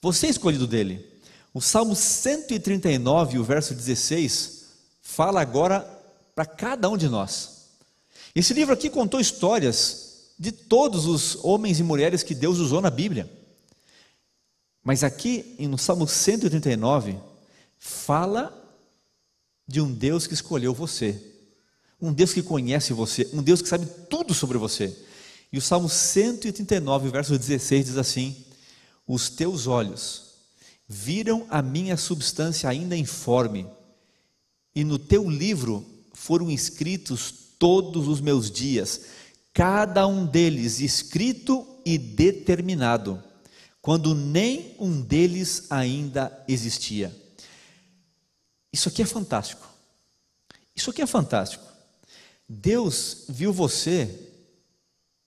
Você 0.00 0.26
é 0.26 0.30
escolhido 0.30 0.66
dele. 0.66 1.04
O 1.52 1.60
Salmo 1.60 1.94
139, 1.94 3.38
o 3.38 3.44
verso 3.44 3.74
16, 3.74 4.64
fala 5.00 5.40
agora 5.40 5.80
para 6.34 6.46
cada 6.46 6.88
um 6.88 6.96
de 6.96 7.08
nós. 7.08 7.66
Esse 8.34 8.54
livro 8.54 8.72
aqui 8.72 8.88
contou 8.88 9.18
histórias 9.18 10.32
de 10.38 10.52
todos 10.52 11.06
os 11.06 11.42
homens 11.44 11.80
e 11.80 11.82
mulheres 11.82 12.22
que 12.22 12.34
Deus 12.34 12.58
usou 12.58 12.80
na 12.80 12.90
Bíblia. 12.90 13.28
Mas 14.84 15.02
aqui 15.02 15.56
no 15.58 15.76
Salmo 15.76 16.06
139 16.06 17.18
fala 17.76 18.54
de 19.66 19.80
um 19.80 19.92
Deus 19.92 20.26
que 20.26 20.34
escolheu 20.34 20.72
você, 20.72 21.20
um 22.00 22.12
Deus 22.12 22.32
que 22.32 22.42
conhece 22.42 22.92
você, 22.92 23.28
um 23.32 23.42
Deus 23.42 23.60
que 23.60 23.68
sabe 23.68 23.86
tudo 24.08 24.32
sobre 24.32 24.56
você. 24.56 24.96
E 25.52 25.58
o 25.58 25.62
Salmo 25.62 25.88
139, 25.88 27.08
verso 27.10 27.36
16 27.36 27.86
diz 27.86 27.96
assim: 27.96 28.36
Os 29.06 29.28
teus 29.28 29.66
olhos 29.66 30.28
viram 30.86 31.46
a 31.50 31.60
minha 31.60 31.96
substância 31.96 32.68
ainda 32.68 32.96
informe, 32.96 33.66
e 34.74 34.84
no 34.84 34.98
teu 34.98 35.28
livro 35.28 35.84
foram 36.12 36.50
escritos 36.50 37.34
todos 37.58 38.06
os 38.06 38.20
meus 38.20 38.50
dias, 38.50 39.02
cada 39.52 40.06
um 40.06 40.24
deles 40.24 40.80
escrito 40.80 41.66
e 41.84 41.98
determinado, 41.98 43.22
quando 43.82 44.14
nem 44.14 44.74
um 44.78 45.00
deles 45.00 45.64
ainda 45.70 46.44
existia. 46.46 47.14
Isso 48.72 48.88
aqui 48.88 49.02
é 49.02 49.06
fantástico. 49.06 49.66
Isso 50.76 50.90
aqui 50.90 51.02
é 51.02 51.06
fantástico. 51.06 51.64
Deus 52.48 53.24
viu 53.28 53.52
você 53.52 54.28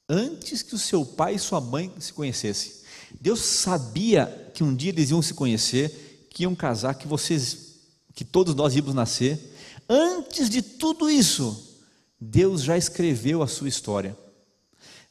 antes 0.10 0.62
que 0.62 0.74
o 0.76 0.80
seu 0.80 1.06
pai 1.06 1.36
e 1.36 1.40
sua 1.40 1.62
mãe 1.62 1.94
se 2.00 2.12
conhecessem. 2.12 2.74
Deus 3.20 3.42
sabia 3.42 4.52
que 4.54 4.64
um 4.64 4.76
dia 4.76 4.90
eles 4.90 5.12
iam 5.12 5.22
se 5.22 5.34
conhecer, 5.34 6.28
que 6.30 6.44
iam 6.44 6.56
casar, 6.56 6.96
que 6.96 7.08
vocês, 7.08 7.76
que 8.14 8.26
todos 8.26 8.56
nós 8.56 8.76
íamos 8.76 8.96
nascer. 8.96 9.54
Antes 9.88 10.50
de 10.50 10.62
tudo 10.62 11.10
isso, 11.10 11.80
Deus 12.20 12.64
já 12.64 12.78
escreveu 12.78 13.42
a 13.42 13.48
sua 13.48 13.70
história. 13.70 14.18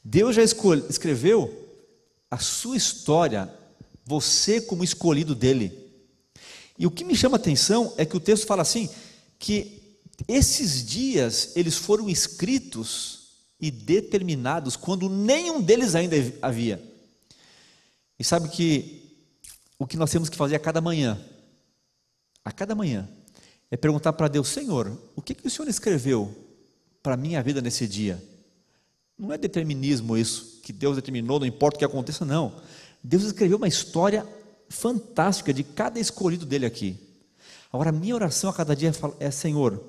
Deus 0.03 0.35
já 0.35 0.43
escreveu 0.43 1.69
a 2.29 2.37
sua 2.37 2.75
história, 2.75 3.53
você 4.05 4.59
como 4.59 4.83
escolhido 4.83 5.35
dele. 5.35 5.77
E 6.77 6.87
o 6.87 6.91
que 6.91 7.03
me 7.03 7.15
chama 7.15 7.37
a 7.37 7.39
atenção 7.39 7.93
é 7.97 8.05
que 8.05 8.17
o 8.17 8.19
texto 8.19 8.47
fala 8.47 8.61
assim: 8.61 8.89
que 9.37 9.80
esses 10.27 10.85
dias 10.85 11.51
eles 11.55 11.75
foram 11.75 12.09
escritos 12.09 13.21
e 13.59 13.69
determinados 13.69 14.75
quando 14.75 15.07
nenhum 15.07 15.61
deles 15.61 15.95
ainda 15.95 16.15
havia. 16.41 16.81
E 18.19 18.23
sabe 18.23 18.49
que 18.49 19.01
o 19.77 19.87
que 19.87 19.97
nós 19.97 20.11
temos 20.11 20.29
que 20.29 20.37
fazer 20.37 20.55
a 20.55 20.59
cada 20.59 20.81
manhã, 20.81 21.19
a 22.43 22.51
cada 22.51 22.75
manhã, 22.75 23.07
é 23.69 23.77
perguntar 23.77 24.13
para 24.13 24.27
Deus: 24.27 24.47
Senhor, 24.47 24.95
o 25.15 25.21
que, 25.21 25.33
que 25.33 25.47
o 25.47 25.49
Senhor 25.49 25.67
escreveu 25.67 26.35
para 27.01 27.13
a 27.13 27.17
minha 27.17 27.41
vida 27.41 27.61
nesse 27.61 27.87
dia? 27.87 28.21
Não 29.17 29.31
é 29.31 29.37
determinismo 29.37 30.17
isso, 30.17 30.59
que 30.63 30.73
Deus 30.73 30.95
determinou, 30.95 31.39
não 31.39 31.45
importa 31.45 31.77
o 31.77 31.79
que 31.79 31.85
aconteça, 31.85 32.25
não. 32.25 32.59
Deus 33.03 33.23
escreveu 33.23 33.57
uma 33.57 33.67
história 33.67 34.27
fantástica 34.67 35.53
de 35.53 35.63
cada 35.63 35.99
escolhido 35.99 36.45
dele 36.45 36.65
aqui. 36.65 36.97
Agora, 37.71 37.91
minha 37.91 38.15
oração 38.15 38.49
a 38.49 38.53
cada 38.53 38.75
dia 38.75 38.91
é: 39.19 39.31
Senhor, 39.31 39.81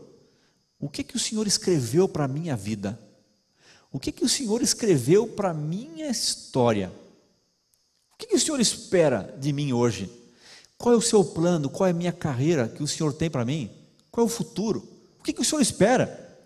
o 0.83 0.89
que, 0.89 1.05
que 1.05 1.15
o 1.15 1.19
Senhor 1.19 1.47
escreveu 1.47 2.09
para 2.09 2.25
a 2.25 2.29
minha 2.29 2.57
vida? 2.57 2.99
O 3.93 4.01
que, 4.01 4.11
que 4.11 4.25
o 4.25 4.29
Senhor 4.29 4.61
escreveu 4.61 5.29
para 5.29 5.51
a 5.51 5.55
minha 5.55 6.11
história? 6.11 6.93
O 8.13 8.19
que, 8.19 8.27
que 8.27 8.35
o 8.35 8.41
Senhor 8.41 8.59
espera 8.59 9.33
de 9.39 9.53
mim 9.53 9.73
hoje? 9.73 10.11
Qual 10.77 10.93
é 10.93 10.99
o 10.99 11.01
seu 11.01 11.25
plano? 11.25 11.71
Qual 11.71 11.87
é 11.87 11.91
a 11.91 11.95
minha 11.95 12.11
carreira 12.11 12.69
que 12.69 12.83
o 12.83 12.89
Senhor 12.89 13.13
tem 13.13 13.31
para 13.31 13.45
mim? 13.45 13.71
Qual 14.11 14.27
é 14.27 14.29
o 14.29 14.33
futuro? 14.33 14.83
O 15.21 15.23
que, 15.23 15.33
que 15.33 15.41
o 15.41 15.45
Senhor 15.45 15.61
espera? 15.61 16.37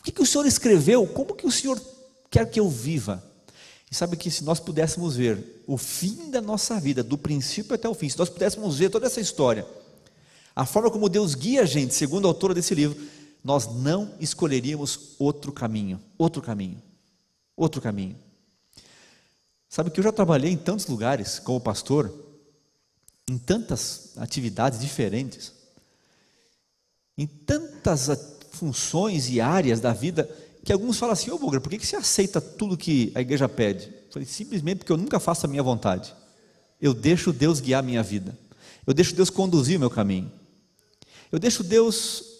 O 0.00 0.02
que, 0.02 0.10
que 0.10 0.22
o 0.22 0.26
Senhor 0.26 0.44
escreveu? 0.44 1.06
Como 1.06 1.36
que 1.36 1.46
o 1.46 1.52
Senhor 1.52 1.80
quer 2.28 2.50
que 2.50 2.58
eu 2.58 2.68
viva? 2.68 3.22
E 3.88 3.94
sabe 3.94 4.16
que 4.16 4.28
se 4.28 4.42
nós 4.42 4.58
pudéssemos 4.58 5.14
ver 5.14 5.62
o 5.68 5.78
fim 5.78 6.32
da 6.32 6.40
nossa 6.40 6.80
vida, 6.80 7.04
do 7.04 7.16
princípio 7.16 7.76
até 7.76 7.88
o 7.88 7.94
fim, 7.94 8.08
se 8.08 8.18
nós 8.18 8.28
pudéssemos 8.28 8.76
ver 8.76 8.90
toda 8.90 9.06
essa 9.06 9.20
história, 9.20 9.64
a 10.56 10.66
forma 10.66 10.90
como 10.90 11.08
Deus 11.08 11.36
guia 11.36 11.62
a 11.62 11.64
gente, 11.64 11.94
segundo 11.94 12.26
a 12.26 12.30
autora 12.30 12.52
desse 12.52 12.74
livro, 12.74 13.00
nós 13.42 13.66
não 13.66 14.14
escolheríamos 14.20 15.14
outro 15.18 15.52
caminho, 15.52 16.00
outro 16.16 16.42
caminho, 16.42 16.82
outro 17.56 17.80
caminho. 17.80 18.16
Sabe 19.68 19.90
que 19.90 20.00
eu 20.00 20.04
já 20.04 20.12
trabalhei 20.12 20.50
em 20.50 20.56
tantos 20.56 20.86
lugares 20.86 21.38
como 21.38 21.60
pastor, 21.60 22.12
em 23.28 23.36
tantas 23.36 24.12
atividades 24.16 24.80
diferentes, 24.80 25.52
em 27.16 27.26
tantas 27.26 28.08
funções 28.52 29.28
e 29.28 29.40
áreas 29.40 29.80
da 29.80 29.92
vida, 29.92 30.28
que 30.64 30.72
alguns 30.72 30.98
falam 30.98 31.12
assim: 31.12 31.30
Ô 31.30 31.38
Bugra, 31.38 31.60
por 31.60 31.70
que 31.70 31.84
você 31.84 31.96
aceita 31.96 32.40
tudo 32.40 32.76
que 32.76 33.12
a 33.14 33.20
igreja 33.20 33.48
pede? 33.48 33.86
Eu 33.86 34.12
falei: 34.12 34.26
simplesmente 34.26 34.78
porque 34.78 34.92
eu 34.92 34.96
nunca 34.96 35.20
faço 35.20 35.46
a 35.46 35.48
minha 35.48 35.62
vontade. 35.62 36.14
Eu 36.80 36.94
deixo 36.94 37.32
Deus 37.32 37.60
guiar 37.60 37.80
a 37.80 37.86
minha 37.86 38.02
vida. 38.02 38.38
Eu 38.86 38.94
deixo 38.94 39.14
Deus 39.14 39.30
conduzir 39.30 39.76
o 39.76 39.80
meu 39.80 39.90
caminho. 39.90 40.30
Eu 41.30 41.38
deixo 41.38 41.62
Deus 41.62 42.37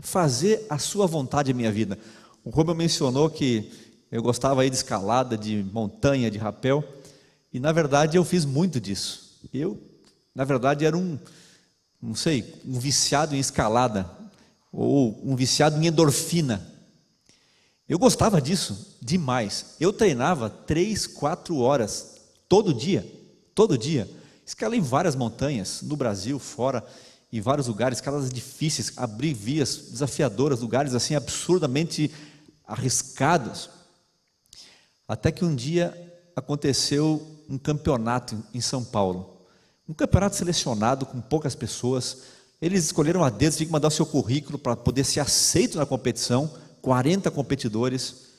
fazer 0.00 0.66
a 0.68 0.78
sua 0.78 1.06
vontade 1.06 1.50
em 1.50 1.54
minha 1.54 1.70
vida. 1.70 1.98
O 2.44 2.50
Romeu 2.50 2.74
mencionou 2.74 3.30
que 3.30 3.70
eu 4.10 4.22
gostava 4.22 4.62
aí 4.62 4.70
de 4.70 4.76
escalada, 4.76 5.36
de 5.36 5.64
montanha, 5.72 6.30
de 6.30 6.38
rapel, 6.38 6.82
e 7.52 7.60
na 7.60 7.72
verdade 7.72 8.16
eu 8.16 8.24
fiz 8.24 8.44
muito 8.44 8.80
disso. 8.80 9.38
Eu, 9.52 9.80
na 10.34 10.44
verdade, 10.44 10.84
era 10.84 10.96
um, 10.96 11.18
não 12.00 12.14
sei, 12.14 12.54
um 12.66 12.78
viciado 12.78 13.34
em 13.34 13.38
escalada, 13.38 14.10
ou 14.72 15.20
um 15.24 15.34
viciado 15.34 15.80
em 15.80 15.86
endorfina. 15.86 16.66
Eu 17.88 17.98
gostava 17.98 18.40
disso 18.40 18.96
demais. 19.02 19.74
Eu 19.80 19.92
treinava 19.92 20.48
três, 20.48 21.06
quatro 21.06 21.58
horas 21.58 22.20
todo 22.48 22.72
dia, 22.72 23.04
todo 23.54 23.76
dia. 23.76 24.08
Escalei 24.46 24.80
várias 24.80 25.16
montanhas 25.16 25.82
no 25.82 25.96
Brasil, 25.96 26.38
fora, 26.38 26.84
em 27.32 27.40
vários 27.40 27.68
lugares, 27.68 27.98
escalas 27.98 28.28
difíceis, 28.28 28.92
abri 28.96 29.32
vias 29.32 29.76
desafiadoras, 29.90 30.60
lugares 30.60 30.94
assim 30.94 31.14
absurdamente 31.14 32.10
arriscados. 32.66 33.70
Até 35.06 35.30
que 35.30 35.44
um 35.44 35.54
dia 35.54 35.94
aconteceu 36.34 37.24
um 37.48 37.58
campeonato 37.58 38.42
em 38.54 38.60
São 38.60 38.84
Paulo. 38.84 39.46
Um 39.88 39.92
campeonato 39.92 40.36
selecionado 40.36 41.06
com 41.06 41.20
poucas 41.20 41.54
pessoas. 41.54 42.18
Eles 42.60 42.84
escolheram 42.84 43.24
a 43.24 43.30
dedo, 43.30 43.56
tinha 43.56 43.66
que 43.66 43.72
mandar 43.72 43.88
o 43.88 43.92
seu 43.92 44.06
currículo 44.06 44.58
para 44.58 44.76
poder 44.76 45.04
ser 45.04 45.20
aceito 45.20 45.78
na 45.78 45.86
competição. 45.86 46.50
40 46.80 47.30
competidores. 47.30 48.30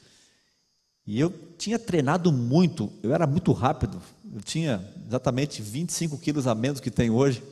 E 1.05 1.19
eu 1.19 1.33
tinha 1.57 1.79
treinado 1.79 2.31
muito, 2.31 2.91
eu 3.01 3.13
era 3.13 3.25
muito 3.25 3.51
rápido, 3.51 4.01
eu 4.33 4.41
tinha 4.41 4.87
exatamente 5.07 5.61
25 5.61 6.17
quilos 6.17 6.47
a 6.47 6.55
menos 6.55 6.79
que 6.79 6.91
tem 6.91 7.09
hoje. 7.09 7.43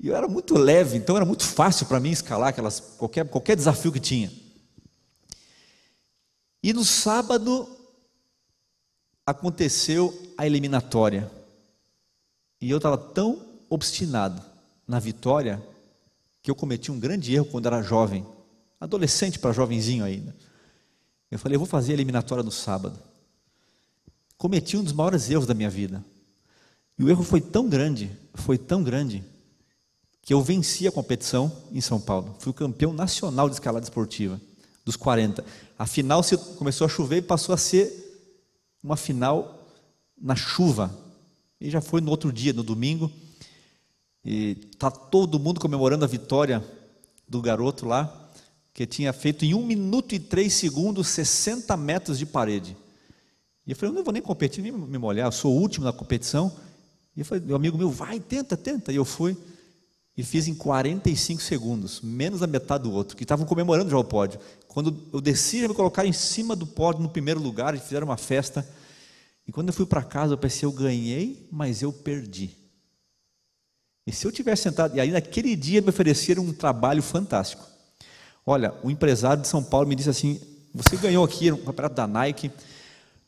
E 0.00 0.08
eu 0.08 0.16
era 0.16 0.28
muito 0.28 0.58
leve, 0.58 0.96
então 0.96 1.16
era 1.16 1.24
muito 1.24 1.44
fácil 1.44 1.86
para 1.86 2.00
mim 2.00 2.10
escalar 2.10 2.48
aquelas, 2.48 2.80
qualquer, 2.80 3.28
qualquer 3.28 3.56
desafio 3.56 3.92
que 3.92 4.00
tinha. 4.00 4.30
E 6.62 6.72
no 6.72 6.84
sábado 6.84 7.68
aconteceu 9.26 10.34
a 10.36 10.46
eliminatória. 10.46 11.30
E 12.60 12.70
eu 12.70 12.78
estava 12.78 12.96
tão 12.96 13.44
obstinado 13.68 14.42
na 14.86 14.98
vitória 14.98 15.62
que 16.42 16.50
eu 16.50 16.54
cometi 16.54 16.90
um 16.92 16.98
grande 16.98 17.34
erro 17.34 17.46
quando 17.46 17.66
era 17.66 17.82
jovem, 17.82 18.26
adolescente 18.78 19.38
para 19.38 19.52
jovenzinho 19.52 20.04
ainda. 20.04 20.34
Eu 21.30 21.38
falei, 21.38 21.56
eu 21.56 21.60
vou 21.60 21.66
fazer 21.66 21.92
a 21.92 21.94
eliminatória 21.94 22.44
no 22.44 22.52
sábado. 22.52 22.98
Cometi 24.36 24.76
um 24.76 24.84
dos 24.84 24.92
maiores 24.92 25.30
erros 25.30 25.46
da 25.46 25.54
minha 25.54 25.70
vida. 25.70 26.04
E 26.98 27.02
o 27.02 27.10
erro 27.10 27.24
foi 27.24 27.40
tão 27.40 27.68
grande, 27.68 28.10
foi 28.34 28.56
tão 28.56 28.82
grande, 28.82 29.24
que 30.24 30.32
eu 30.32 30.40
venci 30.40 30.88
a 30.88 30.92
competição 30.92 31.52
em 31.70 31.80
São 31.82 32.00
Paulo. 32.00 32.34
Fui 32.38 32.50
o 32.50 32.54
campeão 32.54 32.94
nacional 32.94 33.48
de 33.48 33.56
escalada 33.56 33.84
esportiva, 33.84 34.40
dos 34.84 34.96
40. 34.96 35.44
A 35.78 35.86
final 35.86 36.22
começou 36.56 36.86
a 36.86 36.88
chover 36.88 37.18
e 37.18 37.22
passou 37.22 37.54
a 37.54 37.58
ser 37.58 37.92
uma 38.82 38.96
final 38.96 39.68
na 40.20 40.34
chuva. 40.34 40.90
E 41.60 41.70
já 41.70 41.80
foi 41.80 42.00
no 42.00 42.10
outro 42.10 42.32
dia, 42.32 42.54
no 42.54 42.62
domingo. 42.62 43.12
E 44.24 44.56
está 44.72 44.90
todo 44.90 45.38
mundo 45.38 45.60
comemorando 45.60 46.06
a 46.06 46.08
vitória 46.08 46.64
do 47.28 47.42
garoto 47.42 47.86
lá 47.86 48.22
que 48.72 48.86
tinha 48.86 49.12
feito 49.12 49.44
em 49.44 49.54
1 49.54 49.64
minuto 49.64 50.14
e 50.14 50.18
3 50.18 50.52
segundos 50.52 51.06
60 51.08 51.76
metros 51.76 52.18
de 52.18 52.26
parede. 52.26 52.76
E 53.66 53.70
eu 53.70 53.76
falei, 53.76 53.92
eu 53.92 53.96
não 53.96 54.04
vou 54.04 54.12
nem 54.12 54.22
competir, 54.22 54.62
nem 54.62 54.72
me 54.72 54.98
molhar, 54.98 55.28
eu 55.28 55.32
sou 55.32 55.54
o 55.54 55.60
último 55.60 55.84
na 55.84 55.92
competição. 55.92 56.50
E 57.14 57.20
eu 57.20 57.26
falei, 57.26 57.44
meu 57.44 57.54
amigo 57.54 57.78
meu, 57.78 57.90
vai, 57.90 58.18
tenta, 58.18 58.56
tenta. 58.56 58.90
E 58.90 58.96
eu 58.96 59.04
fui 59.04 59.36
e 60.16 60.22
fiz 60.22 60.46
em 60.46 60.54
45 60.54 61.42
segundos, 61.42 62.00
menos 62.00 62.42
a 62.42 62.46
metade 62.46 62.84
do 62.84 62.92
outro, 62.92 63.16
que 63.16 63.24
estavam 63.24 63.44
comemorando 63.44 63.90
já 63.90 63.98
o 63.98 64.04
pódio. 64.04 64.38
Quando 64.68 64.96
eu 65.12 65.20
desci, 65.20 65.60
já 65.60 65.68
me 65.68 65.74
colocaram 65.74 66.08
em 66.08 66.12
cima 66.12 66.54
do 66.54 66.66
pódio, 66.66 67.02
no 67.02 67.08
primeiro 67.08 67.40
lugar, 67.40 67.74
e 67.74 67.78
fizeram 67.78 68.06
uma 68.06 68.16
festa. 68.16 68.68
E 69.46 69.50
quando 69.52 69.68
eu 69.68 69.74
fui 69.74 69.86
para 69.86 70.02
casa, 70.02 70.32
eu 70.32 70.38
pensei, 70.38 70.66
eu 70.66 70.72
ganhei, 70.72 71.48
mas 71.50 71.82
eu 71.82 71.92
perdi. 71.92 72.50
E 74.06 74.12
se 74.12 74.26
eu 74.26 74.30
tivesse 74.30 74.62
sentado, 74.62 74.96
e 74.96 75.00
aí 75.00 75.10
naquele 75.10 75.56
dia 75.56 75.80
me 75.80 75.88
ofereceram 75.88 76.44
um 76.44 76.52
trabalho 76.52 77.02
fantástico. 77.02 77.64
Olha, 78.46 78.74
o 78.82 78.90
empresário 78.90 79.42
de 79.42 79.48
São 79.48 79.64
Paulo 79.64 79.88
me 79.88 79.94
disse 79.94 80.10
assim: 80.10 80.40
você 80.74 80.96
ganhou 80.96 81.24
aqui 81.24 81.50
um 81.50 81.64
campeonato 81.64 81.94
da 81.94 82.06
Nike. 82.06 82.50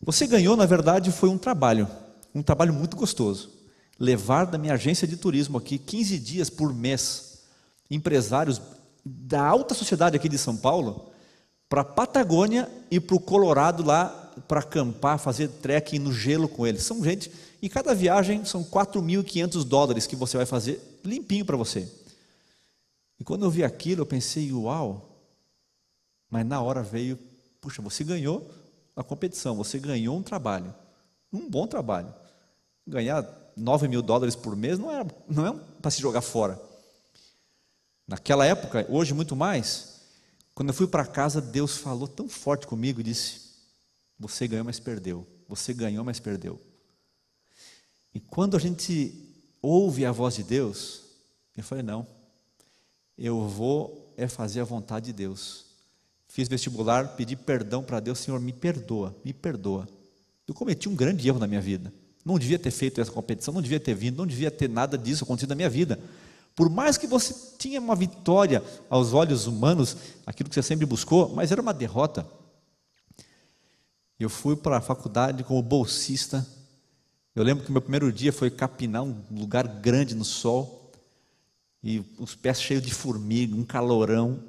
Você 0.01 0.27
ganhou, 0.27 0.57
na 0.57 0.67
verdade, 0.67 1.11
foi 1.11 1.31
um 1.31 1.39
trabalho, 1.39 1.89
um 2.35 2.43
trabalho 2.43 2.75
muito 2.75 2.97
gostoso. 2.97 3.56
Levar 3.99 4.47
da 4.47 4.59
minha 4.59 4.75
agência 4.75 5.07
de 5.07 5.17
turismo 5.17 5.59
aqui 5.59 5.79
15 5.79 6.19
dias 6.19 6.51
por 6.51 6.75
mês, 6.75 7.41
empresários 7.91 8.61
da 9.05 9.47
alta 9.47 9.75
sociedade 9.75 10.17
aqui 10.17 10.29
de 10.29 10.39
São 10.39 10.57
Paulo, 10.57 11.11
para 11.69 11.81
a 11.81 11.85
Patagônia 11.85 12.71
e 12.91 13.01
para 13.01 13.17
o 13.17 13.21
Colorado 13.21 13.85
lá 13.85 14.27
para 14.47 14.61
acampar, 14.61 15.19
fazer 15.19 15.49
trekking 15.49 15.99
no 15.99 16.13
gelo 16.13 16.49
com 16.49 16.67
eles. 16.67 16.83
São 16.83 17.03
gente, 17.03 17.31
e 17.61 17.69
cada 17.69 17.95
viagem 17.95 18.45
são 18.45 18.63
4.500 18.63 19.65
dólares 19.65 20.07
que 20.07 20.17
você 20.17 20.37
vai 20.37 20.47
fazer 20.47 21.01
limpinho 21.05 21.45
para 21.45 21.57
você. 21.57 21.91
E 23.19 23.25
quando 23.25 23.45
eu 23.45 23.51
vi 23.51 23.65
aquilo, 23.65 24.03
eu 24.03 24.07
pensei, 24.07 24.53
uau! 24.53 25.11
Mas 26.31 26.45
na 26.45 26.61
hora 26.61 26.83
veio, 26.83 27.19
puxa, 27.61 27.81
você 27.81 28.05
ganhou 28.05 28.51
a 28.95 29.03
competição, 29.03 29.57
você 29.57 29.79
ganhou 29.79 30.17
um 30.17 30.23
trabalho, 30.23 30.75
um 31.33 31.49
bom 31.49 31.67
trabalho. 31.67 32.13
Ganhar 32.87 33.23
9 33.57 33.89
mil 33.89 34.03
dólares 34.03 34.37
por 34.37 34.55
mês 34.55 34.79
não 34.79 34.91
é, 34.91 35.07
não 35.29 35.47
é 35.47 35.53
para 35.81 35.91
se 35.91 36.01
jogar 36.01 36.21
fora. 36.21 36.61
Naquela 38.07 38.45
época, 38.45 38.87
hoje 38.89 39.15
muito 39.15 39.35
mais, 39.35 40.03
quando 40.55 40.69
eu 40.69 40.75
fui 40.75 40.87
para 40.87 41.07
casa, 41.07 41.41
Deus 41.41 41.77
falou 41.77 42.07
tão 42.07 42.29
forte 42.29 42.67
comigo 42.67 43.01
e 43.01 43.05
disse: 43.05 43.41
Você 44.19 44.47
ganhou, 44.47 44.65
mas 44.65 44.79
perdeu. 44.79 45.27
Você 45.49 45.73
ganhou, 45.73 46.05
mas 46.05 46.21
perdeu. 46.21 46.61
E 48.15 48.21
quando 48.21 48.57
a 48.57 48.61
gente 48.61 49.15
ouve 49.61 50.05
a 50.05 50.13
voz 50.13 50.35
de 50.35 50.43
Deus, 50.43 51.03
eu 51.57 51.65
falei: 51.65 51.83
Não, 51.83 52.07
eu 53.17 53.49
vou 53.49 54.13
é 54.17 54.29
fazer 54.29 54.61
a 54.61 54.65
vontade 54.65 55.07
de 55.07 55.13
Deus. 55.13 55.67
Fiz 56.29 56.49
vestibular, 56.49 57.17
pedi 57.17 57.37
perdão 57.37 57.83
para 57.83 58.01
Deus, 58.01 58.19
Senhor, 58.19 58.41
me 58.41 58.53
perdoa, 58.53 59.15
me 59.25 59.33
perdoa. 59.33 59.89
Eu 60.47 60.55
cometi 60.55 60.89
um 60.89 60.95
grande 60.95 61.27
erro 61.27 61.39
na 61.39 61.47
minha 61.47 61.61
vida. 61.61 61.93
Não 62.27 62.41
devia 62.41 62.59
ter 62.59 62.73
feito 62.73 63.01
essa 63.01 63.13
competição, 63.13 63.55
não 63.55 63.63
devia 63.63 63.79
ter 63.79 63.95
vindo, 63.95 64.17
não 64.17 64.27
devia 64.27 64.51
ter 64.51 64.69
nada 64.69 64.99
disso 64.99 65.23
acontecido 65.23 65.51
na 65.51 65.55
minha 65.55 65.71
vida. 65.71 65.97
Por 66.57 66.69
mais 66.69 66.99
que 66.99 67.07
você 67.07 67.33
tinha 67.57 67.79
uma 67.79 67.95
vitória 67.95 68.65
aos 68.91 69.13
olhos 69.13 69.47
humanos, 69.47 69.97
aquilo 70.27 70.49
que 70.49 70.55
você 70.57 70.63
sempre 70.63 70.85
buscou, 70.85 71.29
mas 71.29 71.53
era 71.53 71.63
uma 71.63 71.73
derrota. 71.73 72.27
Eu 74.19 74.29
fui 74.29 74.57
para 74.57 74.79
a 74.79 74.81
faculdade 74.81 75.45
como 75.45 75.63
bolsista. 75.63 76.45
Eu 77.33 77.45
lembro 77.45 77.65
que 77.65 77.71
meu 77.71 77.81
primeiro 77.81 78.13
dia 78.13 78.33
foi 78.33 78.51
capinar 78.51 79.05
um 79.05 79.23
lugar 79.31 79.69
grande 79.69 80.13
no 80.13 80.25
sol 80.25 80.91
e 81.81 82.03
os 82.19 82.35
pés 82.35 82.61
cheios 82.61 82.83
de 82.83 82.93
formiga, 82.93 83.55
um 83.55 83.65
calorão. 83.65 84.43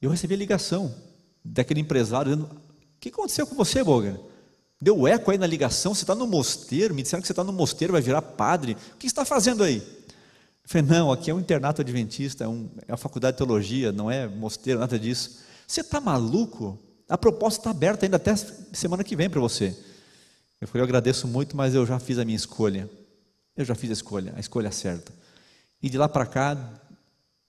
Eu 0.00 0.08
recebi 0.08 0.32
a 0.32 0.38
ligação 0.38 0.94
daquele 1.44 1.80
empresário 1.80 2.34
dizendo: 2.34 2.54
O 2.54 2.98
que 2.98 3.10
aconteceu 3.10 3.46
com 3.46 3.54
você, 3.54 3.84
Boga? 3.84 4.18
Deu 4.80 5.08
eco 5.08 5.30
aí 5.30 5.38
na 5.38 5.46
ligação, 5.46 5.94
você 5.94 6.04
está 6.04 6.14
no 6.14 6.26
mosteiro, 6.26 6.94
me 6.94 7.02
disseram 7.02 7.20
que 7.20 7.26
você 7.26 7.32
está 7.32 7.42
no 7.42 7.52
mosteiro, 7.52 7.92
vai 7.92 8.02
virar 8.02 8.22
padre. 8.22 8.72
O 8.94 8.96
que 8.96 9.06
você 9.06 9.06
está 9.06 9.24
fazendo 9.24 9.64
aí? 9.64 9.78
Eu 9.78 10.70
falei, 10.70 10.86
não, 10.86 11.10
aqui 11.10 11.30
é 11.30 11.34
um 11.34 11.40
internato 11.40 11.80
adventista, 11.80 12.44
é, 12.44 12.48
um, 12.48 12.68
é 12.86 12.92
uma 12.92 12.98
faculdade 12.98 13.34
de 13.34 13.38
teologia, 13.38 13.90
não 13.90 14.10
é 14.10 14.28
mosteiro, 14.28 14.78
nada 14.78 14.98
disso. 14.98 15.38
Você 15.66 15.80
está 15.80 16.00
maluco? 16.00 16.78
A 17.08 17.18
proposta 17.18 17.60
está 17.60 17.70
aberta 17.70 18.06
ainda 18.06 18.16
até 18.16 18.36
semana 18.36 19.02
que 19.02 19.16
vem 19.16 19.28
para 19.28 19.40
você. 19.40 19.76
Eu 20.60 20.68
falei, 20.68 20.82
eu 20.82 20.84
agradeço 20.84 21.26
muito, 21.26 21.56
mas 21.56 21.74
eu 21.74 21.84
já 21.84 21.98
fiz 21.98 22.18
a 22.18 22.24
minha 22.24 22.36
escolha. 22.36 22.88
Eu 23.56 23.64
já 23.64 23.74
fiz 23.74 23.90
a 23.90 23.94
escolha, 23.94 24.32
a 24.36 24.40
escolha 24.40 24.70
certa. 24.70 25.12
E 25.82 25.88
de 25.88 25.98
lá 25.98 26.08
para 26.08 26.26
cá, 26.26 26.54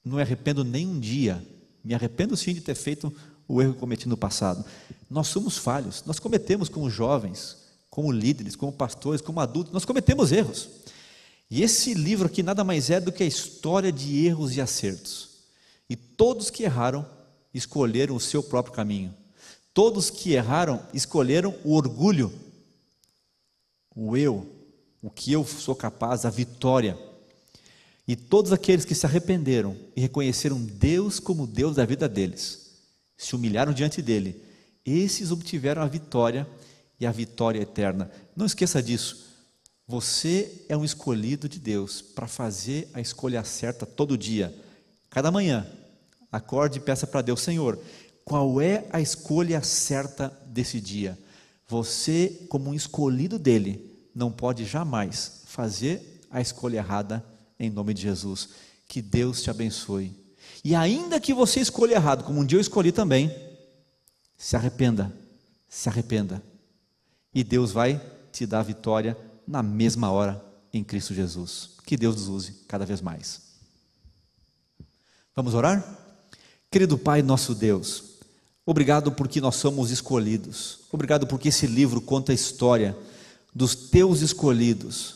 não 0.04 0.16
me 0.16 0.22
arrependo 0.22 0.64
nem 0.64 0.88
um 0.88 1.00
dia. 1.00 1.44
Me 1.84 1.94
arrependo 1.94 2.36
sim 2.36 2.54
de 2.54 2.62
ter 2.62 2.76
feito 2.76 3.14
o 3.50 3.62
erro 3.62 3.74
que 3.74 3.80
cometi 3.80 4.08
no 4.08 4.16
passado. 4.16 4.64
Nós 5.10 5.28
somos 5.28 5.58
falhos, 5.58 6.04
nós 6.06 6.20
cometemos 6.20 6.70
como 6.70 6.88
jovens, 6.90 7.58
como 7.90 8.12
líderes, 8.12 8.56
como 8.56 8.72
pastores, 8.72 9.20
como 9.20 9.40
adultos, 9.40 9.74
nós 9.74 9.84
cometemos 9.84 10.32
erros. 10.32 10.70
E 11.50 11.64
esse 11.64 11.96
livro 11.96 12.28
aqui 12.28 12.44
nada 12.44 12.64
mais 12.64 12.92
é 12.92 13.02
do 13.02 13.12
que 13.12 13.24
a 13.24 13.26
história 13.26 13.92
de 13.92 14.24
erros 14.24 14.56
e 14.56 14.62
acertos. 14.62 15.30
E 15.90 15.96
todos 15.96 16.52
que 16.52 16.64
erraram 16.64 17.04
escolheram 17.52 18.16
o 18.16 18.20
seu 18.20 18.44
próprio 18.44 18.76
caminho. 18.76 19.12
Todos 19.74 20.12
que 20.12 20.34
erraram 20.34 20.86
escolheram 20.94 21.56
o 21.64 21.74
orgulho. 21.74 22.32
o 23.96 24.16
eu, 24.16 24.48
o 25.02 25.10
que 25.10 25.32
eu 25.32 25.44
sou 25.44 25.76
capaz, 25.76 26.24
a 26.24 26.30
vitória. 26.30 26.96
E 28.08 28.16
todos 28.16 28.54
aqueles 28.54 28.86
que 28.86 28.94
se 28.94 29.08
arrependeram 29.08 29.76
e 29.96 30.02
reconheceram 30.02 30.62
Deus 30.62 31.20
como 31.20 31.48
Deus 31.48 31.76
da 31.76 31.86
vida 31.86 32.08
deles, 32.08 32.69
se 33.20 33.36
humilharam 33.36 33.74
diante 33.74 34.02
dele, 34.02 34.42
esses 34.86 35.30
obtiveram 35.30 35.82
a 35.82 35.86
vitória 35.86 36.48
e 36.98 37.06
a 37.06 37.12
vitória 37.12 37.60
eterna. 37.60 38.10
Não 38.34 38.46
esqueça 38.46 38.82
disso. 38.82 39.28
Você 39.86 40.66
é 40.70 40.78
um 40.78 40.86
escolhido 40.86 41.50
de 41.50 41.60
Deus 41.60 42.02
para 42.02 42.28
fazer 42.28 42.90
a 42.94 43.02
escolha 43.02 43.44
certa 43.44 43.86
todo 43.86 44.18
dia. 44.18 44.56
Cada 45.10 45.32
manhã, 45.32 45.68
acorde 46.32 46.78
e 46.78 46.82
peça 46.82 47.06
para 47.06 47.22
Deus: 47.22 47.42
Senhor, 47.42 47.78
qual 48.24 48.62
é 48.62 48.88
a 48.90 49.02
escolha 49.02 49.62
certa 49.62 50.30
desse 50.48 50.80
dia? 50.80 51.20
Você, 51.68 52.48
como 52.48 52.70
um 52.70 52.74
escolhido 52.74 53.38
dele, 53.38 54.10
não 54.16 54.32
pode 54.32 54.64
jamais 54.64 55.42
fazer 55.46 56.22
a 56.32 56.40
escolha 56.40 56.78
errada 56.78 57.24
em 57.60 57.70
nome 57.70 57.94
de 57.94 58.02
Jesus. 58.02 58.50
Que 58.88 59.02
Deus 59.02 59.42
te 59.44 59.50
abençoe. 59.50 60.19
E 60.64 60.76
ainda 60.76 61.20
que 61.20 61.34
você 61.34 61.60
escolha 61.60 61.96
errado, 61.96 62.24
como 62.24 62.42
um 62.42 62.46
dia 62.46 62.58
eu 62.58 62.62
escolhi 62.62 62.92
também, 62.92 63.34
se 64.38 64.56
arrependa, 64.56 65.12
se 65.68 65.90
arrependa. 65.90 66.42
E 67.34 67.44
Deus 67.44 67.72
vai 67.72 68.02
te 68.32 68.46
dar 68.46 68.64
vitória 68.64 69.18
na 69.48 69.64
mesma 69.64 70.12
hora 70.12 70.44
em 70.74 70.84
Cristo 70.84 71.14
Jesus. 71.14 71.72
Que 71.86 71.98
Deus 71.98 72.16
nos 72.16 72.28
use 72.28 72.52
cada 72.68 72.86
vez 72.86 73.02
mais. 73.02 73.42
Vamos 75.36 75.54
orar? 75.54 75.98
Querido 76.70 76.98
Pai, 76.98 77.22
nosso 77.22 77.56
Deus, 77.56 78.04
obrigado 78.66 79.12
porque 79.12 79.42
nós 79.42 79.56
somos 79.56 79.90
escolhidos. 79.90 80.82
Obrigado 80.92 81.26
porque 81.26 81.48
esse 81.48 81.66
livro 81.66 82.00
conta 82.00 82.32
a 82.32 82.36
história 82.36 82.96
dos 83.54 83.74
teus 83.76 84.22
escolhidos. 84.22 85.16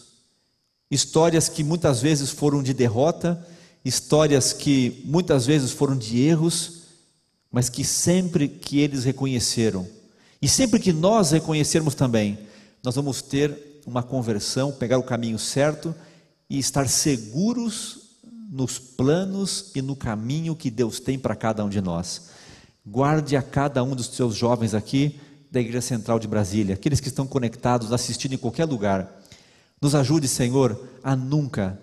Histórias 0.90 1.50
que 1.50 1.64
muitas 1.64 2.02
vezes 2.02 2.30
foram 2.30 2.64
de 2.64 2.74
derrota, 2.74 3.46
histórias 3.84 4.54
que 4.54 5.02
muitas 5.06 5.46
vezes 5.46 5.72
foram 5.72 5.98
de 5.98 6.22
erros, 6.22 6.84
mas 7.52 7.70
que 7.70 7.84
sempre 7.84 8.48
que 8.48 8.80
eles 8.80 9.04
reconheceram, 9.04 9.88
e 10.42 10.48
sempre 10.48 10.80
que 10.80 10.92
nós 10.92 11.32
reconhecermos 11.32 11.96
também, 11.96 12.38
nós 12.84 12.96
vamos 12.96 13.22
ter 13.22 13.82
uma 13.86 14.04
conversão, 14.04 14.72
pegar 14.72 14.98
o 14.98 15.04
caminho 15.04 15.38
certo 15.38 15.94
e 16.50 16.58
estar 16.58 16.88
seguros 16.88 18.00
nos 18.50 18.78
planos 18.78 19.72
e 19.76 19.82
no 19.82 19.96
caminho 19.96 20.56
que 20.56 20.70
Deus 20.70 21.00
tem 21.00 21.18
para 21.18 21.36
cada 21.36 21.64
um 21.64 21.70
de 21.70 21.82
nós. 21.82 22.30
Guarde 22.86 23.36
a 23.36 23.42
cada 23.42 23.84
um 23.84 23.96
dos 23.96 24.08
seus 24.08 24.36
jovens 24.36 24.74
aqui 24.74 25.20
da 25.50 25.62
Igreja 25.62 25.82
Central 25.82 26.20
de 26.20 26.28
Brasília, 26.28 26.76
aqueles 26.76 27.00
que 27.00 27.08
estão 27.08 27.26
conectados, 27.26 27.94
assistindo 27.94 28.34
em 28.34 28.38
qualquer 28.38 28.66
lugar. 28.66 29.22
Nos 29.82 29.96
ajude, 29.96 30.28
Senhor, 30.28 30.90
a 31.04 31.16
nunca, 31.16 31.80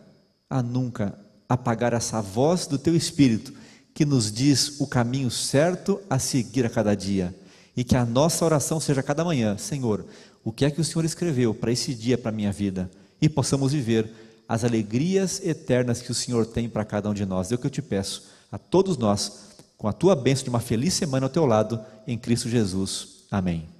a 0.49 0.63
nunca 0.63 1.19
apagar 1.51 1.93
essa 1.93 2.23
voz 2.23 2.69
do 2.69 2.79
Teu 2.79 2.95
Espírito 2.95 3.53
que 3.93 4.05
nos 4.05 4.31
diz 4.31 4.81
o 4.81 4.87
caminho 4.87 5.29
certo 5.33 6.01
a 6.09 6.17
seguir 6.17 6.65
a 6.65 6.71
cada 6.71 6.95
dia. 6.95 7.35
E 7.77 7.83
que 7.83 7.97
a 7.97 8.07
nossa 8.07 8.45
oração 8.45 8.79
seja 8.79 9.03
cada 9.03 9.25
manhã, 9.25 9.59
Senhor, 9.59 10.07
o 10.45 10.53
que 10.53 10.65
é 10.65 10.71
que 10.71 10.81
o 10.81 10.85
Senhor 10.85 11.05
escreveu 11.05 11.53
para 11.53 11.73
esse 11.73 11.93
dia, 11.93 12.17
para 12.17 12.31
a 12.31 12.35
minha 12.35 12.53
vida, 12.53 12.89
e 13.21 13.29
possamos 13.29 13.73
viver 13.73 14.09
as 14.49 14.63
alegrias 14.63 15.45
eternas 15.45 16.01
que 16.01 16.13
o 16.13 16.15
Senhor 16.15 16.47
tem 16.47 16.69
para 16.69 16.85
cada 16.85 17.11
um 17.11 17.15
de 17.15 17.27
nós. 17.27 17.51
É 17.51 17.57
o 17.57 17.59
que 17.59 17.67
eu 17.67 17.71
te 17.71 17.83
peço 17.83 18.29
a 18.51 18.57
todos 18.59 18.97
nós, 18.97 19.51
com 19.77 19.89
a 19.89 19.93
tua 19.93 20.15
bênção 20.15 20.45
de 20.45 20.51
uma 20.51 20.61
feliz 20.61 20.95
semana 20.95 21.27
ao 21.27 21.31
teu 21.31 21.47
lado, 21.47 21.81
em 22.07 22.17
Cristo 22.17 22.49
Jesus. 22.49 23.25
Amém. 23.31 23.80